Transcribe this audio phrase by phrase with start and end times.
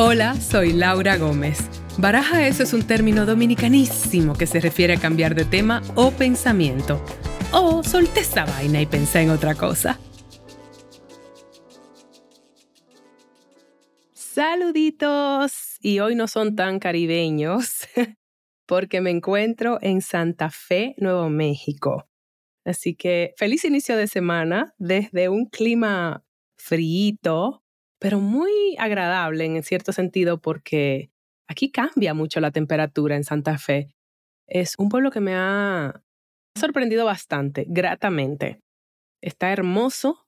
[0.00, 1.58] Hola, soy Laura Gómez.
[1.98, 7.04] Baraja eso es un término dominicanísimo que se refiere a cambiar de tema o pensamiento.
[7.50, 9.98] O solté esa vaina y pensé en otra cosa.
[14.12, 15.78] Saluditos.
[15.80, 17.80] Y hoy no son tan caribeños
[18.66, 22.08] porque me encuentro en Santa Fe, Nuevo México.
[22.64, 26.22] Así que feliz inicio de semana desde un clima
[26.56, 27.64] frío,
[27.98, 31.10] pero muy agradable en cierto sentido porque
[31.48, 33.94] aquí cambia mucho la temperatura en Santa Fe.
[34.46, 36.02] Es un pueblo que me ha
[36.56, 38.60] sorprendido bastante, gratamente.
[39.20, 40.26] Está hermoso,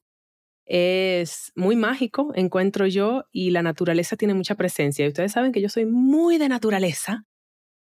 [0.66, 5.04] es muy mágico, encuentro yo, y la naturaleza tiene mucha presencia.
[5.04, 7.24] Y ustedes saben que yo soy muy de naturaleza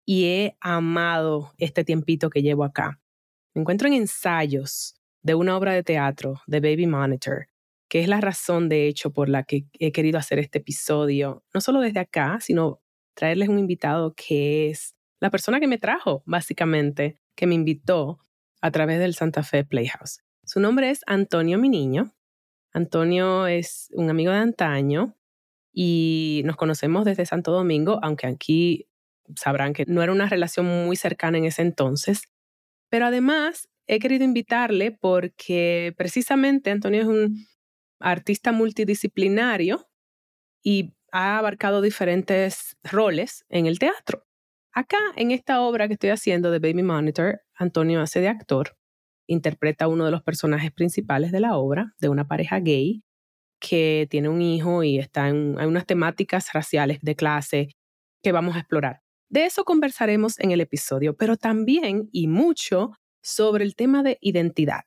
[0.06, 3.01] y he amado este tiempito que llevo acá.
[3.55, 7.47] Me encuentro en ensayos de una obra de teatro de Baby Monitor,
[7.95, 11.61] que es la razón, de hecho, por la que he querido hacer este episodio, no
[11.61, 12.83] solo desde acá, sino
[13.14, 18.19] traerles un invitado que es la persona que me trajo, básicamente, que me invitó
[18.61, 20.25] a través del Santa Fe Playhouse.
[20.42, 22.12] Su nombre es Antonio Mi Niño.
[22.72, 25.15] Antonio es un amigo de antaño
[25.72, 28.89] y nos conocemos desde Santo Domingo, aunque aquí
[29.37, 32.25] sabrán que no era una relación muy cercana en ese entonces.
[32.89, 37.53] Pero además he querido invitarle porque precisamente Antonio es un
[38.05, 39.88] artista multidisciplinario
[40.62, 44.27] y ha abarcado diferentes roles en el teatro.
[44.72, 48.77] Acá, en esta obra que estoy haciendo de Baby Monitor, Antonio hace de actor,
[49.27, 53.02] interpreta uno de los personajes principales de la obra, de una pareja gay
[53.60, 57.69] que tiene un hijo y está en hay unas temáticas raciales de clase
[58.22, 59.00] que vamos a explorar.
[59.30, 64.82] De eso conversaremos en el episodio, pero también y mucho sobre el tema de identidad.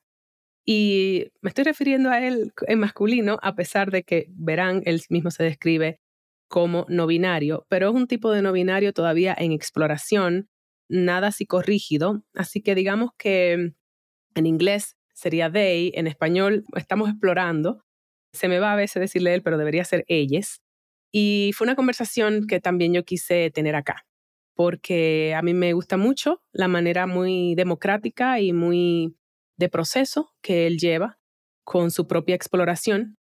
[0.69, 5.31] Y me estoy refiriendo a él en masculino, a pesar de que verán, él mismo
[5.31, 6.01] se describe
[6.49, 10.49] como no binario, pero es un tipo de no binario todavía en exploración,
[10.89, 12.21] nada psicorrígido.
[12.35, 13.75] Así que digamos que
[14.35, 17.85] en inglés sería they, en español estamos explorando.
[18.33, 20.61] Se me va a veces decirle él, pero debería ser ellas.
[21.13, 24.05] Y fue una conversación que también yo quise tener acá,
[24.53, 29.15] porque a mí me gusta mucho la manera muy democrática y muy
[29.57, 31.19] de proceso que él lleva
[31.63, 33.17] con su propia exploración.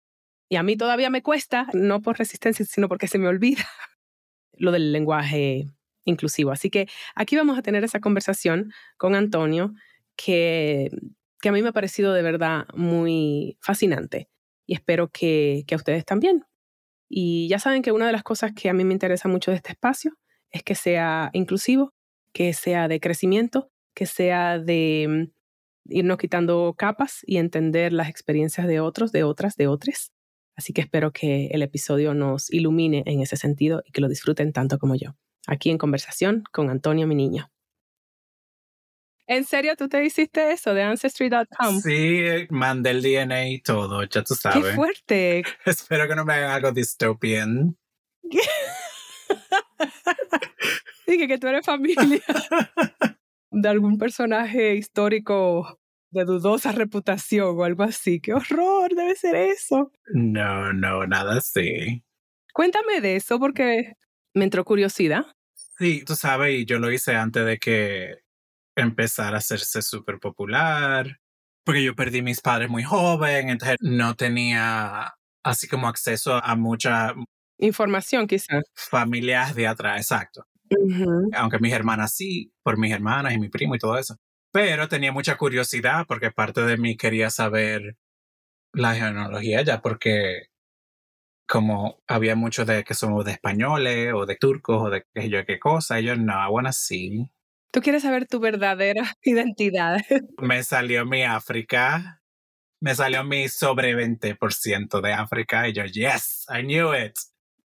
[0.48, 3.64] Y a mí todavía me cuesta, no por resistencia, sino porque se me olvida
[4.52, 5.66] lo del lenguaje
[6.04, 6.50] inclusivo.
[6.50, 9.74] Así que aquí vamos a tener esa conversación con Antonio
[10.16, 10.90] que,
[11.40, 14.28] que a mí me ha parecido de verdad muy fascinante
[14.66, 16.44] y espero que, que a ustedes también.
[17.08, 19.58] Y ya saben que una de las cosas que a mí me interesa mucho de
[19.58, 20.12] este espacio
[20.50, 21.92] es que sea inclusivo,
[22.32, 25.30] que sea de crecimiento, que sea de
[25.86, 30.12] irnos quitando capas y entender las experiencias de otros, de otras, de otros.
[30.56, 34.52] Así que espero que el episodio nos ilumine en ese sentido y que lo disfruten
[34.52, 35.16] tanto como yo.
[35.46, 37.50] Aquí en conversación con Antonio, mi niño.
[39.26, 41.80] ¿En serio tú te hiciste eso de Ancestry.com?
[41.80, 44.62] Sí, mandé el DNA y todo, ya tú sabes.
[44.62, 45.42] ¡Qué fuerte!
[45.64, 47.78] Espero que no me hagan algo dystopian.
[51.06, 52.20] Dije que tú eres familia.
[53.54, 55.78] de algún personaje histórico
[56.10, 58.20] de dudosa reputación o algo así.
[58.20, 58.94] ¡Qué horror!
[58.94, 59.90] Debe ser eso.
[60.12, 62.04] No, no, nada así.
[62.52, 63.94] Cuéntame de eso porque
[64.32, 65.24] me entró curiosidad.
[65.78, 68.14] Sí, tú sabes, y yo lo hice antes de que
[68.76, 71.18] empezara a hacerse súper popular,
[71.64, 77.14] porque yo perdí mis padres muy joven, entonces no tenía así como acceso a mucha
[77.58, 78.64] información quizás.
[78.74, 80.46] Familias de atrás, exacto.
[81.34, 84.16] Aunque mis hermanas sí, por mis hermanas y mi primo y todo eso.
[84.52, 87.96] Pero tenía mucha curiosidad porque parte de mí quería saber
[88.72, 90.48] la genealogía ya porque
[91.46, 95.44] como había mucho de que somos de españoles o de turcos o de qué yo
[95.44, 97.30] qué cosa, y yo no, bueno, sí.
[97.70, 100.00] Tú quieres saber tu verdadera identidad.
[100.38, 102.22] me salió mi África,
[102.80, 107.14] me salió mi sobre 20% de África y yo, yes, I knew it.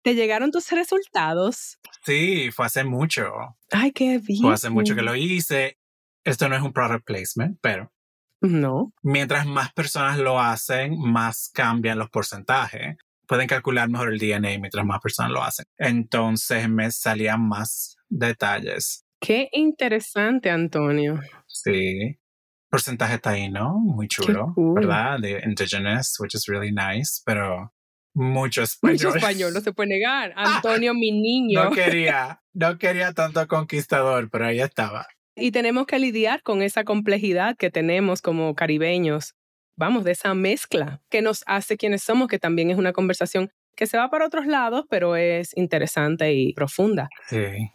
[0.01, 1.77] ¿Te llegaron tus resultados?
[2.05, 3.31] Sí, fue hace mucho.
[3.71, 4.41] Ay, qué bien.
[4.41, 5.77] Fue hace mucho que lo hice.
[6.23, 7.91] Esto no es un product placement, pero.
[8.41, 8.93] No.
[9.03, 12.97] Mientras más personas lo hacen, más cambian los porcentajes.
[13.27, 15.65] Pueden calcular mejor el DNA mientras más personas lo hacen.
[15.77, 19.05] Entonces me salían más detalles.
[19.19, 21.19] Qué interesante, Antonio.
[21.45, 22.17] Sí.
[22.69, 23.77] Porcentaje está ahí, ¿no?
[23.79, 25.19] Muy chulo, ¿verdad?
[25.19, 27.73] De indigenous, which is really nice, pero
[28.13, 28.93] mucho español.
[28.93, 30.33] Mucho español, no se puede negar.
[30.37, 31.63] Antonio, mi niño.
[31.63, 35.07] No quería, no quería tanto conquistador, pero ahí estaba.
[35.35, 39.35] Y tenemos que lidiar con esa complejidad que tenemos como caribeños.
[39.77, 43.87] Vamos, de esa mezcla que nos hace quienes somos, que también es una conversación que
[43.87, 47.07] se va para otros lados, pero es interesante y profunda.
[47.29, 47.71] Sí.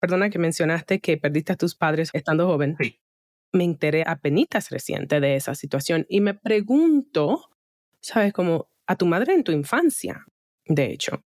[0.00, 2.76] Perdona que mencionaste que perdiste a tus padres estando joven.
[2.80, 2.98] Sí.
[3.52, 7.48] Me enteré apenas reciente de esa situación y me pregunto,
[8.00, 8.32] ¿sabes?
[8.32, 10.24] Como a tu madre en tu infancia,
[10.64, 11.22] de hecho.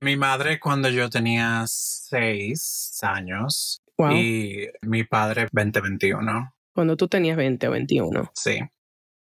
[0.00, 4.12] Mi madre cuando yo tenía seis años Wow.
[4.16, 6.54] y mi padre 2021.
[6.74, 8.32] Cuando tú tenías 20 o 21.
[8.34, 8.58] Sí.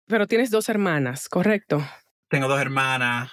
[0.07, 1.83] Pero tienes dos hermanas, ¿correcto?
[2.29, 3.31] Tengo dos hermanas.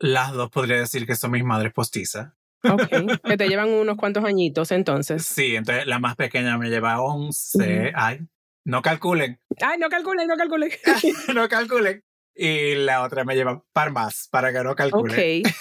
[0.00, 2.32] Las dos podría decir que son mis madres postizas.
[2.64, 2.88] Ok.
[3.24, 5.24] que te llevan unos cuantos añitos entonces.
[5.24, 7.92] Sí, entonces la más pequeña me lleva 11.
[7.94, 8.26] Ay,
[8.66, 10.70] no calculen, Ay, no calculen, no calculen.
[11.34, 12.02] no calculen.
[12.34, 15.42] Y la otra me lleva par más para que no calculen.
[15.44, 15.52] ok.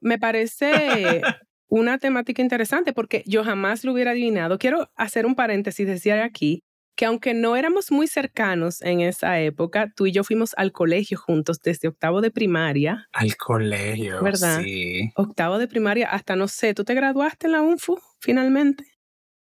[0.00, 1.22] Me parece
[1.68, 4.58] una temática interesante porque yo jamás lo hubiera adivinado.
[4.58, 6.62] Quiero hacer un paréntesis, decir aquí
[6.96, 11.18] que aunque no éramos muy cercanos en esa época, tú y yo fuimos al colegio
[11.18, 13.08] juntos desde octavo de primaria.
[13.12, 14.60] Al colegio, ¿Verdad?
[14.62, 15.10] sí.
[15.16, 18.84] Octavo de primaria hasta, no sé, ¿tú te graduaste en la UNFU finalmente?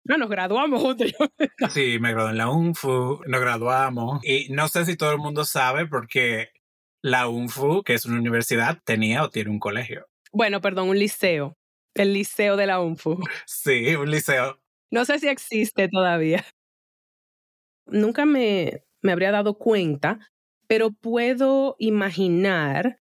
[0.05, 1.11] No, nos graduamos juntos.
[1.71, 4.23] Sí, me gradué en la UNFU, nos graduamos.
[4.23, 6.49] Y no sé si todo el mundo sabe porque
[7.05, 10.07] la UNFU, que es una universidad, tenía o tiene un colegio.
[10.31, 11.55] Bueno, perdón, un liceo.
[11.93, 13.19] El liceo de la UNFU.
[13.45, 14.59] Sí, un liceo.
[14.89, 16.43] No sé si existe todavía.
[17.85, 20.17] Nunca me, me habría dado cuenta,
[20.65, 22.99] pero puedo imaginar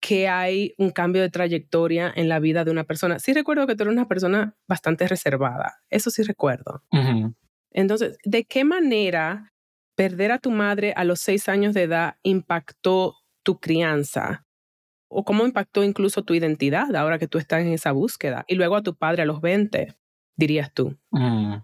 [0.00, 3.18] que hay un cambio de trayectoria en la vida de una persona.
[3.20, 6.82] Sí recuerdo que tú eres una persona bastante reservada, eso sí recuerdo.
[7.70, 9.54] Entonces, ¿de qué manera
[9.94, 13.16] perder a tu madre a los seis años de edad impactó
[13.46, 14.44] tu crianza?
[15.08, 18.44] ¿O cómo impactó incluso tu identidad ahora que tú estás en esa búsqueda?
[18.48, 19.94] Y luego a tu padre a los 20,
[20.36, 20.98] dirías tú.
[21.12, 21.54] Mm.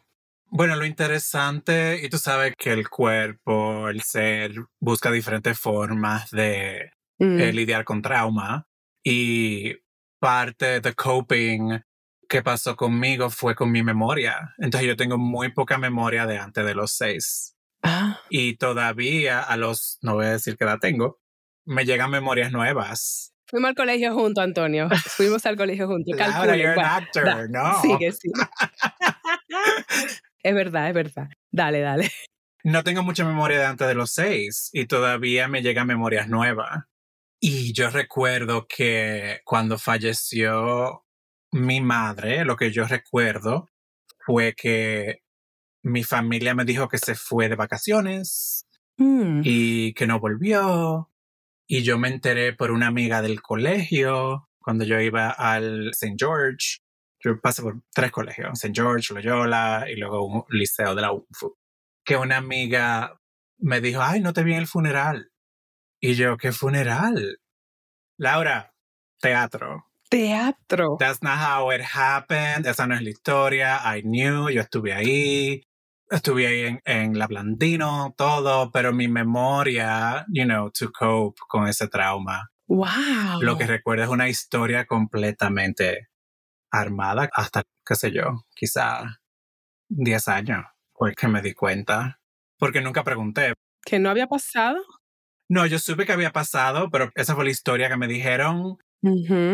[0.54, 6.90] Bueno, lo interesante, y tú sabes que el cuerpo, el ser, busca diferentes formas de
[7.22, 8.66] Mm, eh, lidiar con trauma.
[9.04, 9.74] Y
[10.20, 11.80] parte de coping
[12.28, 14.54] que pasó conmigo fue con mi memoria.
[14.58, 17.56] Entonces yo tengo muy poca memoria de antes de los seis.
[17.82, 21.20] Ah, Y todavía a los, no voy a decir que la tengo,
[21.64, 23.32] me llegan memorias nuevas.
[23.46, 24.88] fuimos al colegio juntos, Antonio.
[25.16, 26.16] Fuimos al colegio juntos.
[26.16, 27.80] Laura, you're an actor, da- no.
[27.82, 28.30] Sigue, sí.
[30.42, 31.28] es verdad, es verdad.
[31.50, 32.10] Dale, dale.
[32.64, 36.84] No tengo mucha memoria de antes de los seis y todavía me llegan memorias nuevas.
[37.40, 41.04] Y yo recuerdo que cuando falleció
[41.50, 43.68] mi madre, lo que yo recuerdo
[44.24, 45.22] fue que
[45.82, 48.66] mi familia me dijo que se fue de vacaciones
[48.98, 51.10] Mm, y que no volvió.
[51.66, 56.16] Y yo me enteré por una amiga del colegio cuando yo iba al St.
[56.18, 56.78] George.
[57.24, 58.72] Yo pasé por tres colegios, St.
[58.74, 61.56] George, Loyola y luego un liceo de la UNFU.
[62.04, 63.20] Que una amiga
[63.58, 65.30] me dijo, ay, no te vi en el funeral.
[66.00, 67.38] Y yo, ¿qué funeral?
[68.18, 68.74] Laura,
[69.20, 69.86] teatro.
[70.10, 70.96] Teatro.
[70.98, 72.66] That's not how it happened.
[72.66, 73.80] Esa no es la historia.
[73.84, 75.62] I knew, yo estuve ahí.
[76.12, 81.66] Estuve ahí en, en La Blandino, todo, pero mi memoria, you know, to cope con
[81.66, 82.50] ese trauma.
[82.66, 83.40] Wow.
[83.40, 86.08] Lo que recuerdo es una historia completamente
[86.70, 89.20] armada hasta, qué sé yo, quizá
[89.88, 90.64] 10 años,
[90.94, 92.20] fue que me di cuenta.
[92.58, 93.54] Porque nunca pregunté.
[93.84, 94.76] que no había pasado.
[95.48, 98.76] No, yo supe que había pasado, pero esa fue la historia que me dijeron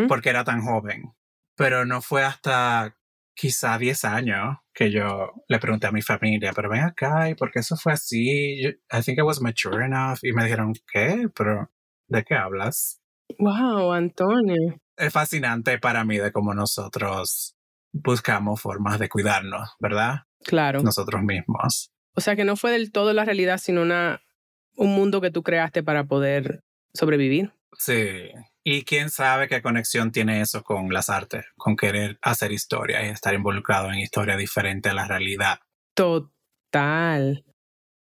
[0.09, 1.13] porque era tan joven.
[1.55, 2.97] Pero no fue hasta
[3.33, 7.51] quizá 10 años que yo le pregunté a mi familia, pero ven acá, ¿y por
[7.51, 8.63] qué eso fue así?
[8.63, 10.19] Yo- I think I was mature enough.
[10.23, 11.27] Y me dijeron, ¿qué?
[11.35, 11.69] Pero,
[12.07, 13.01] ¿de qué hablas?
[13.37, 14.79] Wow, Antonio.
[14.95, 17.57] Es fascinante para mí de cómo nosotros
[17.91, 20.19] buscamos formas de cuidarnos, ¿verdad?
[20.45, 20.81] Claro.
[20.81, 21.91] Nosotros mismos.
[22.15, 24.21] O sea que no fue del todo la realidad, sino una,
[24.77, 27.51] un mundo que tú creaste para poder sobrevivir.
[27.77, 28.29] Sí.
[28.71, 33.09] Y quién sabe qué conexión tiene eso con las artes, con querer hacer historia y
[33.09, 35.57] estar involucrado en historia diferente a la realidad.
[35.95, 37.43] Total.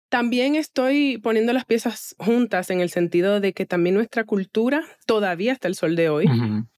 [0.10, 5.52] También estoy poniendo las piezas juntas en el sentido de que también nuestra cultura, todavía
[5.52, 6.26] hasta el sol de hoy,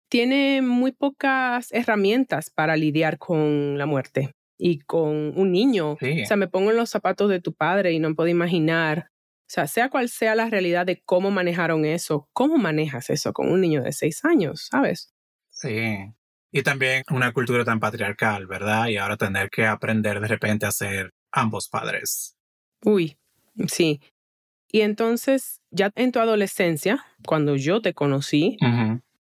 [0.10, 5.96] tiene muy pocas herramientas para lidiar con la muerte y con un niño.
[6.02, 6.24] Sí.
[6.24, 9.12] O sea, me pongo en los zapatos de tu padre y no puedo imaginar,
[9.52, 13.60] sea, sea cual sea la realidad de cómo manejaron eso, ¿cómo manejas eso con un
[13.60, 15.14] niño de seis años, sabes?
[15.50, 15.98] Sí.
[16.54, 18.88] Y también una cultura tan patriarcal, ¿verdad?
[18.88, 22.38] Y ahora tener que aprender de repente a ser ambos padres.
[22.86, 23.18] Uy,
[23.68, 24.00] sí.
[24.72, 28.58] Y entonces, ya en tu adolescencia, cuando yo te conocí,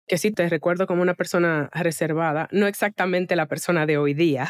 [0.07, 4.49] que sí te recuerdo como una persona reservada, no exactamente la persona de hoy día,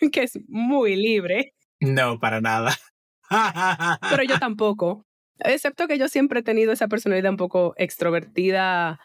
[0.12, 2.74] que es muy libre, No, para nada.
[4.10, 5.04] Pero yo tampoco.
[5.38, 9.00] Excepto que yo siempre he tenido esa personalidad un poco extrovertida,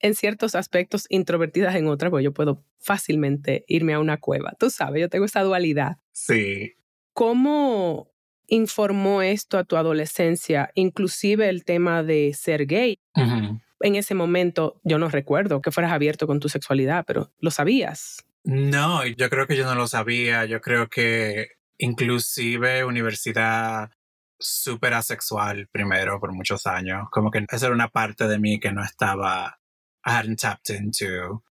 [0.00, 4.54] en ciertos aspectos, introvertidas en otras, porque yo puedo fácilmente irme a una cueva.
[4.58, 5.98] Tú sabes, yo tengo esa dualidad.
[6.12, 6.72] Sí.
[7.12, 8.10] ¿Cómo
[8.46, 12.98] informó esto a tu adolescencia, inclusive el tema de ser gay?
[13.14, 18.24] En ese momento yo no recuerdo que fueras abierto con tu sexualidad, pero ¿lo sabías?
[18.42, 20.46] No, yo creo que yo no lo sabía.
[20.46, 21.48] Yo creo que
[21.80, 23.90] inclusive universidad
[24.38, 27.08] súper asexual primero por muchos años.
[27.10, 29.58] Como que esa era una parte de mí que no estaba,
[30.04, 31.44] I hadn't tapped into.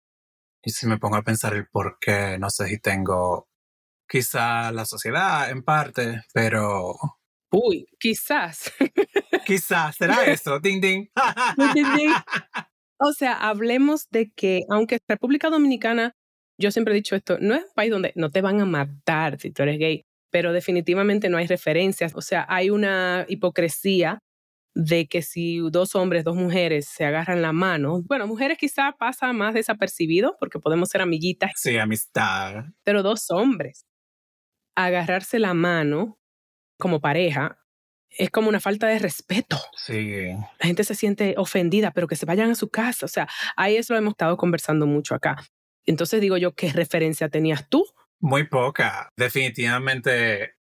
[0.62, 3.48] Y si me pongo a pensar el por qué, no sé si tengo
[4.08, 6.94] quizá la sociedad en parte, pero...
[7.50, 8.72] Uy, quizás.
[9.46, 11.06] quizás, será eso, ding ding.
[13.00, 16.16] O sea, hablemos de que aunque República Dominicana,
[16.58, 19.38] yo siempre he dicho esto, no es un país donde no te van a matar
[19.38, 22.12] si tú eres gay, pero definitivamente no hay referencias.
[22.14, 24.18] O sea, hay una hipocresía
[24.74, 29.32] de que si dos hombres, dos mujeres se agarran la mano, bueno, mujeres quizá pasa
[29.32, 31.52] más desapercibido porque podemos ser amiguitas.
[31.56, 32.66] Sí, amistad.
[32.84, 33.86] Pero dos hombres,
[34.76, 36.20] agarrarse la mano
[36.78, 37.58] como pareja
[38.10, 39.58] es como una falta de respeto.
[39.76, 40.28] Sí.
[40.60, 43.04] La gente se siente ofendida, pero que se vayan a su casa.
[43.04, 45.36] O sea, ahí eso lo hemos estado conversando mucho acá.
[45.84, 47.84] Entonces digo yo, ¿qué referencia tenías tú?
[48.20, 49.10] Muy poca.
[49.16, 50.54] Definitivamente,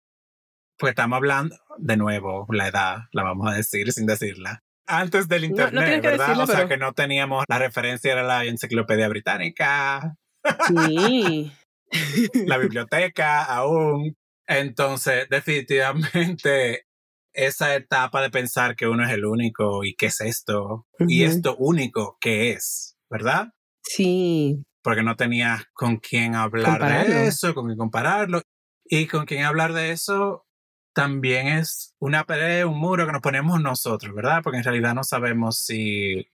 [0.77, 4.61] pues estamos hablando de nuevo, la edad, la vamos a decir sin decirla.
[4.87, 6.39] Antes del internet, ¿verdad?
[6.39, 10.15] o sea, que no teníamos la referencia era la enciclopedia británica.
[10.67, 11.51] Sí.
[12.45, 14.15] la biblioteca aún.
[14.47, 16.85] Entonces, definitivamente,
[17.33, 21.55] esa etapa de pensar que uno es el único y qué es esto, y esto
[21.57, 22.95] único, ¿qué es?
[23.09, 23.47] ¿Verdad?
[23.81, 28.43] Sí porque no tenías con quién hablar de eso, con quién compararlo.
[28.85, 30.45] Y con quién hablar de eso
[30.93, 34.41] también es una pared, un muro que nos ponemos nosotros, ¿verdad?
[34.43, 36.27] Porque en realidad no sabemos si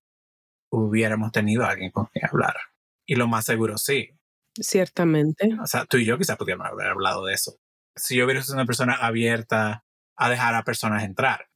[0.70, 2.58] hubiéramos tenido a alguien con quien hablar.
[3.08, 4.10] Y lo más seguro sí.
[4.53, 5.50] Ciertamente.
[5.63, 7.55] O sea, tú y yo quizás pudiéramos haber hablado de eso.
[7.96, 9.86] Si yo hubiera sido una persona abierta
[10.17, 11.48] a dejar a personas entrar.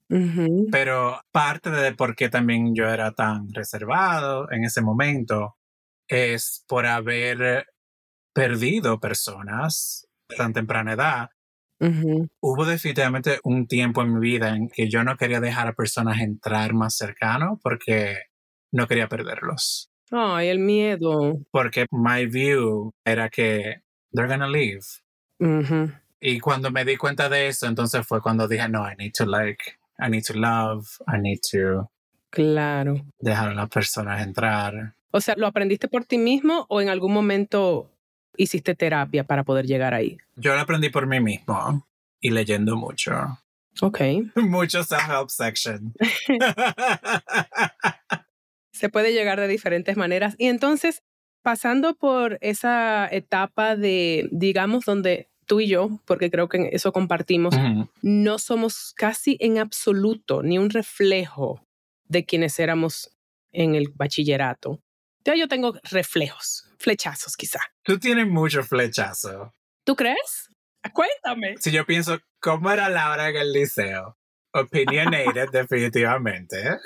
[0.71, 5.57] Pero parte de por qué también yo era tan reservado en ese momento
[6.07, 7.67] es por haber
[8.33, 10.07] perdido personas
[10.37, 11.29] tan temprana edad.
[12.41, 16.19] Hubo definitivamente un tiempo en mi vida en que yo no quería dejar a personas
[16.19, 18.23] entrar más cercano porque
[18.71, 19.91] no quería perderlos.
[20.11, 21.39] Ay, el miedo.
[21.51, 23.83] Porque my view era que
[24.13, 24.85] they're gonna leave.
[26.19, 29.25] Y cuando me di cuenta de eso, entonces fue cuando dije, no, I need to
[29.25, 31.91] like, I need to love, I need to.
[32.29, 33.05] Claro.
[33.19, 34.95] Dejar a las personas entrar.
[35.15, 37.89] O sea, ¿lo aprendiste por ti mismo o en algún momento
[38.35, 40.17] hiciste terapia para poder llegar ahí?
[40.35, 41.87] Yo lo aprendí por mí mismo
[42.19, 43.13] y leyendo mucho.
[43.79, 44.01] Ok.
[44.35, 45.93] Mucho self-help section.
[48.73, 50.35] Se puede llegar de diferentes maneras.
[50.37, 51.01] Y entonces,
[51.41, 57.55] pasando por esa etapa de, digamos, donde tú y yo, porque creo que eso compartimos,
[58.01, 61.65] no somos casi en absoluto ni un reflejo
[62.03, 63.15] de quienes éramos
[63.53, 64.81] en el bachillerato
[65.33, 67.59] yo tengo reflejos, flechazos quizá.
[67.83, 69.53] Tú tienes mucho flechazo.
[69.83, 70.49] ¿Tú crees?
[70.93, 71.55] Cuéntame.
[71.57, 74.17] Si yo pienso, ¿cómo era Laura en el liceo?
[74.53, 76.77] Opinionated, definitivamente.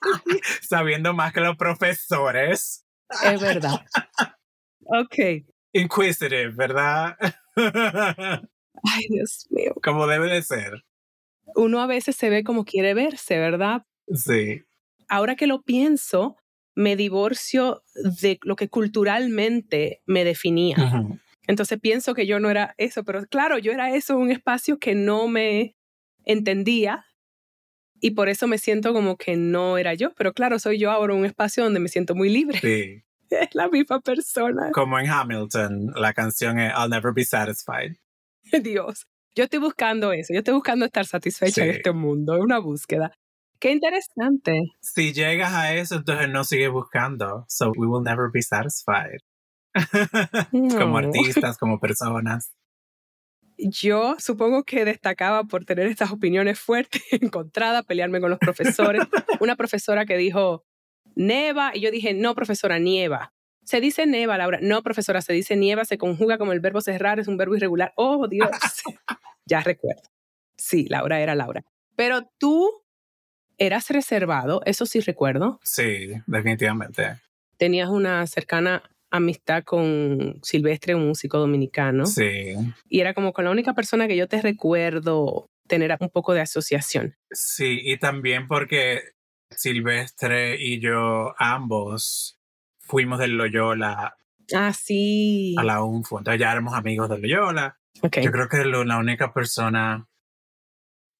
[0.62, 2.86] Sabiendo más que los profesores.
[3.24, 3.84] Es verdad.
[4.80, 5.44] Ok.
[5.72, 7.16] Inquisitive, ¿verdad?
[7.56, 9.74] Ay, Dios mío.
[9.82, 10.84] Como debe de ser.
[11.54, 13.82] Uno a veces se ve como quiere verse, ¿verdad?
[14.14, 14.62] Sí.
[15.08, 16.36] Ahora que lo pienso,
[16.78, 17.82] me divorcio
[18.20, 20.76] de lo que culturalmente me definía.
[21.48, 24.94] Entonces pienso que yo no era eso, pero claro, yo era eso, un espacio que
[24.94, 25.74] no me
[26.24, 27.04] entendía
[27.98, 31.14] y por eso me siento como que no era yo, pero claro, soy yo ahora
[31.14, 32.60] un espacio donde me siento muy libre.
[32.60, 33.02] Sí.
[33.30, 34.70] Es la misma persona.
[34.72, 37.96] Como en Hamilton, la canción es I'll Never Be Satisfied.
[38.62, 42.58] Dios, yo estoy buscando eso, yo estoy buscando estar satisfecha en este mundo, es una
[42.58, 43.12] búsqueda.
[43.60, 44.72] Qué interesante.
[44.80, 47.44] Si llegas a eso, entonces no sigues buscando.
[47.48, 49.18] So we will never be satisfied.
[50.78, 52.52] como artistas, como personas.
[53.56, 59.02] Yo supongo que destacaba por tener estas opiniones fuertes, encontradas, pelearme con los profesores.
[59.40, 60.64] Una profesora que dijo
[61.16, 63.34] neva y yo dije, no, profesora, nieva.
[63.64, 64.60] Se dice neva, Laura.
[64.62, 67.92] No, profesora, se dice nieva, se conjuga como el verbo cerrar, es un verbo irregular.
[67.96, 68.48] Oh, Dios.
[69.44, 70.02] ya recuerdo.
[70.56, 71.64] Sí, Laura era Laura.
[71.96, 72.70] Pero tú
[73.58, 75.60] eras reservado, eso sí recuerdo.
[75.62, 77.20] Sí, definitivamente.
[77.56, 82.06] Tenías una cercana amistad con Silvestre, un músico dominicano.
[82.06, 82.54] Sí.
[82.88, 86.40] Y era como con la única persona que yo te recuerdo tener un poco de
[86.40, 87.16] asociación.
[87.30, 89.02] Sí, y también porque
[89.50, 92.38] Silvestre y yo ambos
[92.78, 94.16] fuimos del Loyola
[94.54, 95.54] ah, sí.
[95.58, 96.18] a la UNFU.
[96.18, 97.78] Entonces ya éramos amigos del Loyola.
[97.94, 100.06] Yo creo que la única persona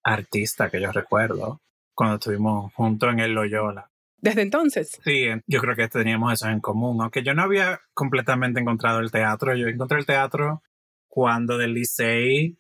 [0.05, 1.61] artista que yo recuerdo
[1.99, 3.91] cuando estuvimos juntos en el Loyola.
[4.19, 5.01] ¿Desde entonces?
[5.03, 7.03] Sí, yo creo que teníamos eso en común.
[7.03, 10.63] Aunque yo no había completamente encontrado el teatro, yo encontré el teatro
[11.09, 12.55] cuando del liceo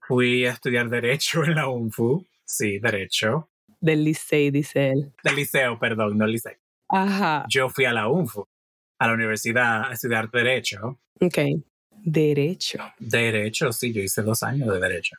[0.00, 2.26] fui a estudiar Derecho en la UNFU.
[2.46, 3.50] Sí, Derecho.
[3.80, 5.12] Del liceo, dice él.
[5.22, 6.56] Del liceo, perdón, no liceo.
[6.88, 7.44] Ajá.
[7.50, 8.48] Yo fui a la UNFU,
[8.98, 11.00] a la universidad, a estudiar Derecho.
[11.20, 11.38] Ok.
[11.90, 12.78] Derecho.
[12.98, 15.16] Derecho, sí, yo hice dos años de Derecho.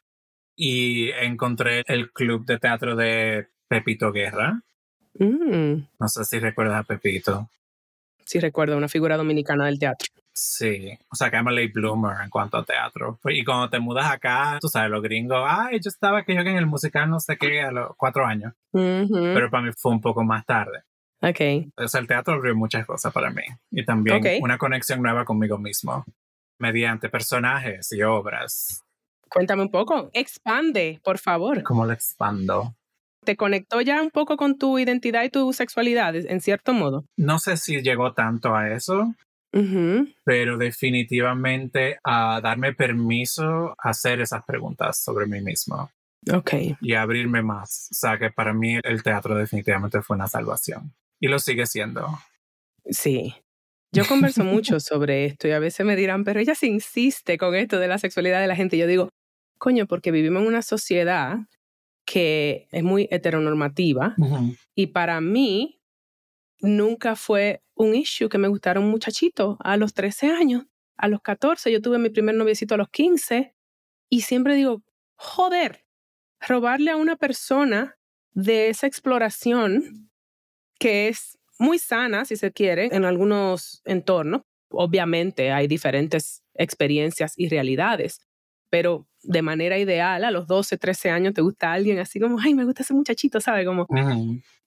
[0.55, 4.61] Y encontré el club de teatro de Pepito Guerra.
[5.19, 5.87] Mm.
[5.99, 7.49] No sé si recuerdas a Pepito.
[8.23, 10.07] Sí, recuerdo, una figura dominicana del teatro.
[10.33, 13.19] Sí, o sea, que I'm a late bloomer en cuanto a teatro.
[13.23, 16.57] Y cuando te mudas acá, tú sabes, los gringos, ay, yo estaba que yo en
[16.57, 18.53] el musical no sé qué a los cuatro años.
[18.71, 20.83] Pero para mí fue un poco más tarde.
[21.21, 21.71] Ok.
[21.77, 23.43] O sea, el teatro abrió muchas cosas para mí.
[23.71, 26.03] Y también una conexión nueva conmigo mismo,
[26.59, 28.84] mediante personajes y obras.
[29.35, 31.61] Cuéntame un poco, expande, por favor.
[31.63, 32.73] ¿Cómo lo expando?
[33.25, 37.03] ¿Te conectó ya un poco con tu identidad y tu sexualidad, en cierto modo?
[37.17, 39.13] No sé si llegó tanto a eso,
[40.23, 45.91] pero definitivamente a darme permiso a hacer esas preguntas sobre mí mismo.
[46.31, 46.53] Ok.
[46.79, 47.89] Y abrirme más.
[47.91, 50.93] O sea, que para mí el teatro definitivamente fue una salvación.
[51.19, 52.07] Y lo sigue siendo.
[52.85, 53.35] Sí.
[53.91, 57.53] Yo converso mucho sobre esto y a veces me dirán, pero ella se insiste con
[57.55, 58.77] esto de la sexualidad de la gente.
[58.77, 59.09] Yo digo,
[59.65, 61.39] coño, porque vivimos en una sociedad
[62.05, 64.15] que es muy heteronormativa
[64.75, 65.81] y para mí
[66.59, 70.65] nunca fue un issue que me gustara un muchachito a los 13 años.
[70.97, 73.55] A los 14 yo tuve mi primer noviecito a los 15
[74.07, 74.83] y siempre digo,
[75.15, 75.83] joder,
[76.47, 77.97] robarle a una persona
[78.33, 80.11] de esa exploración
[80.77, 84.43] que es muy sana, si se quiere, en algunos entornos.
[84.69, 88.19] Obviamente hay diferentes experiencias y realidades,
[88.69, 92.53] pero de manera ideal, a los 12, 13 años te gusta alguien así como, ay,
[92.53, 93.65] me gusta ese muchachito, ¿sabe?
[93.65, 93.87] Como,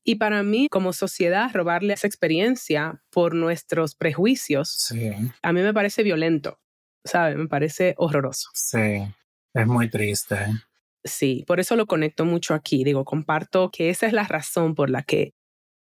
[0.05, 4.93] y para mí, como sociedad, robarle esa experiencia por nuestros prejuicios,
[5.43, 6.59] a mí me parece violento,
[7.05, 7.37] ¿sabes?
[7.37, 8.49] Me parece horroroso.
[8.55, 9.03] Sí,
[9.55, 10.37] es muy triste.
[11.05, 12.85] Sí, por eso lo conecto mucho aquí.
[12.85, 15.35] Digo, comparto que esa es la razón por la que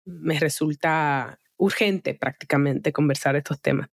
[0.06, 3.90] me resulta urgente prácticamente conversar estos temas.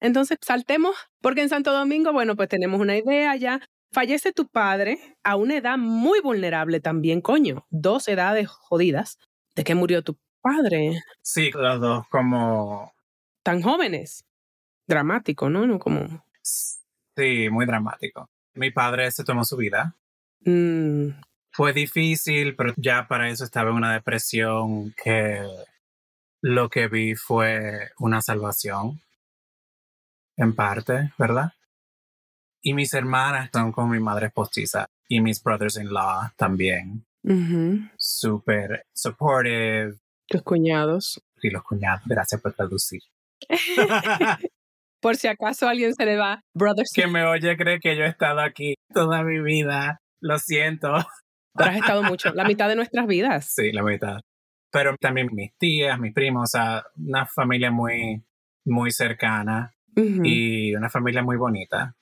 [0.00, 3.60] Entonces, saltemos, porque en Santo Domingo, bueno, pues tenemos una idea ya.
[3.92, 7.66] Fallece tu padre a una edad muy vulnerable también, coño.
[7.70, 9.18] Dos edades jodidas.
[9.56, 11.02] ¿De qué murió tu padre?
[11.22, 12.92] Sí, los dos como...
[13.42, 14.24] Tan jóvenes.
[14.86, 15.66] Dramático, ¿no?
[15.66, 16.24] no como...
[16.42, 18.30] Sí, muy dramático.
[18.54, 19.96] Mi padre se tomó su vida.
[20.44, 21.08] Mm.
[21.52, 25.42] Fue difícil, pero ya para eso estaba en una depresión que
[26.40, 29.00] lo que vi fue una salvación,
[30.36, 31.52] en parte, ¿verdad?
[32.62, 37.04] Y mis hermanas están con mi madre postiza y mis brothers-in-law también.
[37.96, 39.94] Súper supportive.
[40.28, 41.22] Tus cuñados.
[41.40, 42.02] Sí, los cuñados.
[42.06, 43.00] Gracias por traducir.
[45.00, 46.92] por si acaso alguien se le va, brothers.
[46.94, 50.00] Que me oye cree que yo he estado aquí toda mi vida.
[50.20, 50.92] Lo siento.
[51.54, 52.32] Pero has estado mucho.
[52.34, 53.52] La mitad de nuestras vidas.
[53.54, 54.20] Sí, la mitad.
[54.70, 58.22] Pero también mis tías, mis primos, o sea, una familia muy,
[58.64, 61.94] muy cercana y una familia muy bonita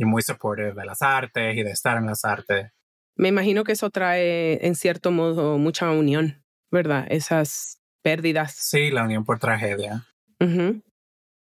[0.00, 2.72] y muy supportive de las artes y de estar en las artes.
[3.16, 7.06] Me imagino que eso trae, en cierto modo, mucha unión, ¿verdad?
[7.10, 8.54] Esas pérdidas.
[8.54, 10.06] Sí, la unión por tragedia.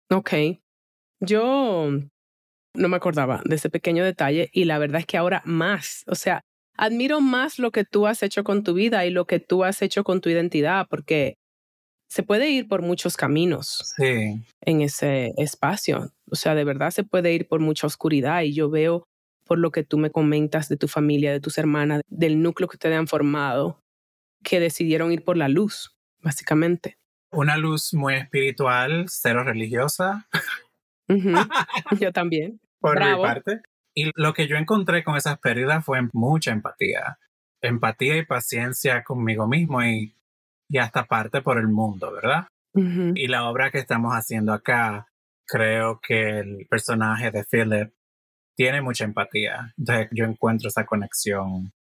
[0.09, 0.33] Ok.
[1.19, 1.89] Yo
[2.73, 6.15] no me acordaba de ese pequeño detalle y la verdad es que ahora más, o
[6.15, 6.41] sea,
[6.77, 9.81] admiro más lo que tú has hecho con tu vida y lo que tú has
[9.81, 11.35] hecho con tu identidad, porque
[12.07, 14.41] se puede ir por muchos caminos sí.
[14.61, 16.11] en ese espacio.
[16.29, 19.03] O sea, de verdad se puede ir por mucha oscuridad y yo veo
[19.45, 22.75] por lo que tú me comentas de tu familia, de tus hermanas, del núcleo que
[22.75, 23.79] ustedes han formado,
[24.43, 26.97] que decidieron ir por la luz, básicamente.
[27.31, 30.27] Una luz muy espiritual, cero religiosa.
[31.99, 32.59] yo también.
[32.79, 33.61] Por mi parte.
[33.93, 37.19] Y lo que yo encontré con esas pérdidas fue mucha empatía.
[37.61, 40.16] Empatía y paciencia conmigo mismo y,
[40.69, 42.47] y hasta parte por el mundo, ¿verdad?
[43.15, 45.07] Y la obra que estamos haciendo acá,
[45.47, 47.91] creo que el personaje de Philip
[48.55, 49.73] tiene mucha empatía.
[49.77, 51.71] Entonces yo encuentro esa conexión.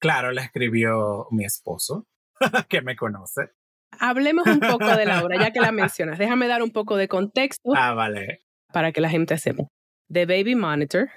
[0.00, 2.06] Claro, la escribió mi esposo,
[2.68, 3.50] que me conoce.
[3.98, 6.18] Hablemos un poco de la obra, ya que la mencionas.
[6.18, 7.72] Déjame dar un poco de contexto.
[7.74, 8.44] Ah, vale.
[8.72, 9.64] Para que la gente sepa.
[10.12, 11.08] The Baby Monitor,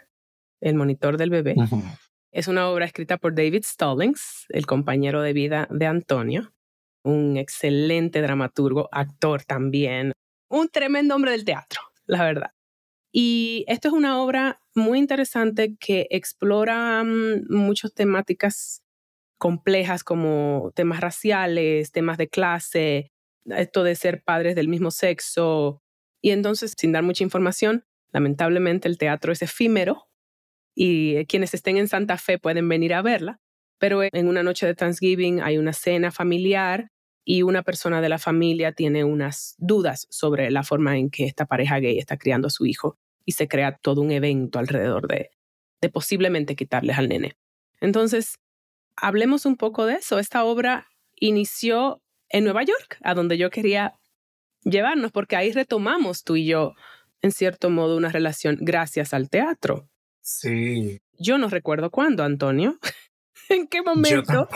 [0.61, 1.55] el monitor del bebé,
[2.31, 6.53] es una obra escrita por David Stallings, el compañero de vida de Antonio.
[7.03, 10.13] Un excelente dramaturgo, actor también,
[10.49, 12.51] un tremendo hombre del teatro, la verdad.
[13.11, 18.83] Y esto es una obra muy interesante que explora mm, muchas temáticas
[19.37, 23.11] complejas como temas raciales, temas de clase,
[23.45, 25.81] esto de ser padres del mismo sexo.
[26.21, 30.07] Y entonces, sin dar mucha información, lamentablemente el teatro es efímero
[30.75, 33.39] y quienes estén en Santa Fe pueden venir a verla,
[33.77, 36.91] pero en una noche de Thanksgiving hay una cena familiar
[37.23, 41.45] y una persona de la familia tiene unas dudas sobre la forma en que esta
[41.45, 45.31] pareja gay está criando a su hijo y se crea todo un evento alrededor de,
[45.81, 47.35] de posiblemente quitarles al nene.
[47.81, 48.39] Entonces,
[48.95, 50.19] hablemos un poco de eso.
[50.19, 53.95] Esta obra inició en Nueva York, a donde yo quería
[54.63, 56.73] llevarnos, porque ahí retomamos tú y yo,
[57.21, 59.89] en cierto modo, una relación gracias al teatro.
[60.21, 60.99] Sí.
[61.19, 62.77] Yo no recuerdo cuándo, Antonio.
[63.49, 64.47] ¿En qué momento?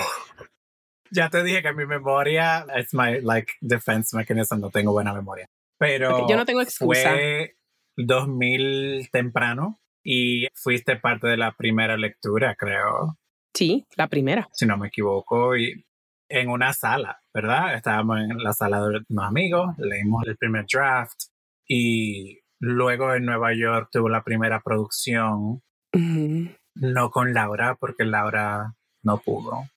[1.12, 5.48] ya te dije que mi memoria es my like defense mechanism, no tengo buena memoria.
[5.78, 7.12] Pero yo no tengo excusa.
[7.12, 7.56] Fue
[7.98, 13.18] 2000 temprano y fuiste parte de la primera lectura, creo.
[13.54, 14.48] Sí, la primera.
[14.54, 15.86] Si no me equivoco, y
[16.30, 17.76] en una sala, ¿verdad?
[17.76, 21.20] Estábamos en la sala de unos amigos, leímos el primer draft
[21.68, 25.62] y luego en Nueva York tuvo la primera producción,
[25.94, 29.70] no con Laura, porque Laura no pudo.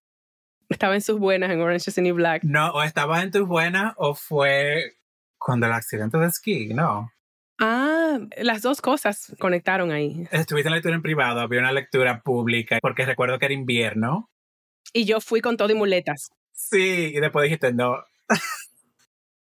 [0.68, 2.42] Estaba en sus buenas en Orange is the New Black.
[2.44, 4.96] No, o estaba en tus buenas o fue
[5.38, 7.10] cuando el accidente de esquí, no.
[7.60, 10.26] Ah, las dos cosas conectaron ahí.
[10.30, 14.30] Estuviste en la lectura en privado, había una lectura pública, porque recuerdo que era invierno.
[14.92, 16.30] Y yo fui con todo y muletas.
[16.52, 18.02] Sí, y después dijiste no.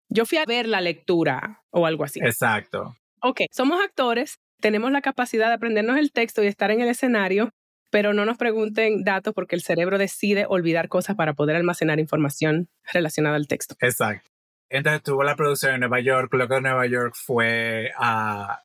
[0.10, 2.20] yo fui a ver la lectura o algo así.
[2.20, 2.96] Exacto.
[3.22, 7.52] Ok, somos actores, tenemos la capacidad de aprendernos el texto y estar en el escenario,
[7.90, 12.70] pero no nos pregunten datos porque el cerebro decide olvidar cosas para poder almacenar información
[12.92, 13.76] relacionada al texto.
[13.82, 14.30] Exacto.
[14.70, 18.64] Entonces tuvo la producción en Nueva York, luego de Nueva York fue a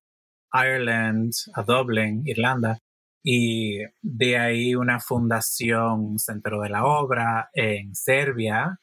[0.53, 2.79] Ireland, a Dublin, Irlanda,
[3.23, 8.79] y de ahí una fundación se enteró de la obra en Serbia.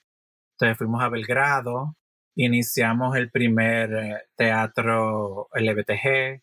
[0.54, 1.96] Entonces fuimos a Belgrado,
[2.36, 6.42] iniciamos el primer eh, teatro LBTG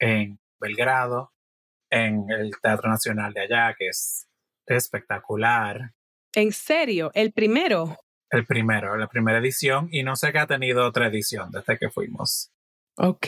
[0.00, 1.32] en Belgrado,
[1.90, 4.28] en el Teatro Nacional de allá, que es
[4.66, 5.92] espectacular.
[6.34, 7.10] ¿En serio?
[7.14, 7.96] ¿El primero?
[8.30, 11.90] El primero, la primera edición, y no sé que ha tenido otra edición desde que
[11.90, 12.50] fuimos.
[12.96, 13.26] Ok.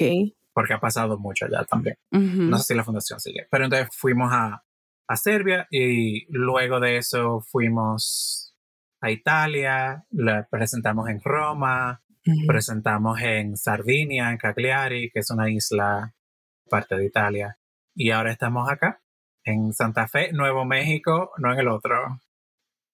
[0.53, 1.97] Porque ha pasado mucho allá también.
[2.11, 3.47] No sé si la fundación sigue.
[3.51, 4.65] Pero entonces fuimos a,
[5.07, 8.57] a Serbia y luego de eso fuimos
[9.01, 12.03] a Italia, la presentamos en Roma,
[12.47, 16.15] presentamos en Sardinia, en Cagliari, que es una isla
[16.69, 17.57] parte de Italia.
[18.01, 19.01] Y ahora estamos acá,
[19.43, 22.21] en Santa Fe, Nuevo México, no en el otro.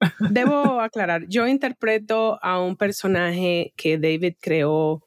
[0.19, 5.07] Debo aclarar, yo interpreto a un personaje que David creó,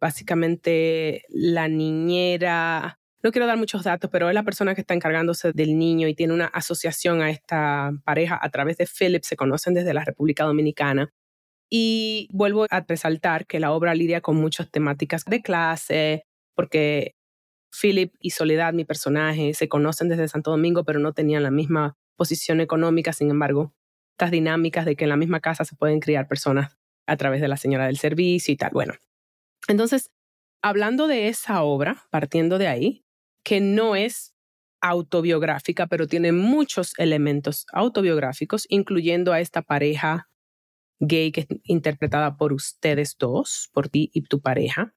[0.00, 5.52] básicamente la niñera, no quiero dar muchos datos, pero es la persona que está encargándose
[5.52, 9.74] del niño y tiene una asociación a esta pareja a través de Philip, se conocen
[9.74, 11.10] desde la República Dominicana.
[11.70, 17.14] Y vuelvo a resaltar que la obra lidia con muchas temáticas de clase, porque
[17.80, 21.96] Philip y Soledad, mi personaje, se conocen desde Santo Domingo, pero no tenían la misma
[22.16, 23.74] posición económica, sin embargo,
[24.12, 27.48] estas dinámicas de que en la misma casa se pueden criar personas a través de
[27.48, 28.70] la señora del servicio y tal.
[28.72, 28.94] Bueno,
[29.68, 30.10] entonces,
[30.62, 33.04] hablando de esa obra, partiendo de ahí,
[33.44, 34.34] que no es
[34.80, 40.28] autobiográfica, pero tiene muchos elementos autobiográficos, incluyendo a esta pareja
[41.00, 44.94] gay que es interpretada por ustedes dos, por ti y tu pareja.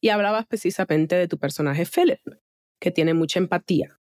[0.00, 2.20] Y hablabas precisamente de tu personaje Philip,
[2.80, 3.98] que tiene mucha empatía.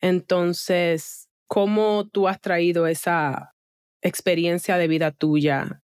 [0.00, 3.54] Entonces, ¿cómo tú has traído esa
[4.02, 5.82] experiencia de vida tuya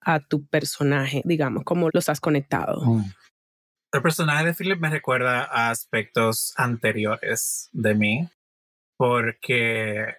[0.00, 1.64] a tu personaje, digamos?
[1.64, 2.84] ¿Cómo los has conectado?
[2.84, 3.04] Mm.
[3.92, 8.28] El personaje de Philip me recuerda a aspectos anteriores de mí,
[8.96, 10.16] porque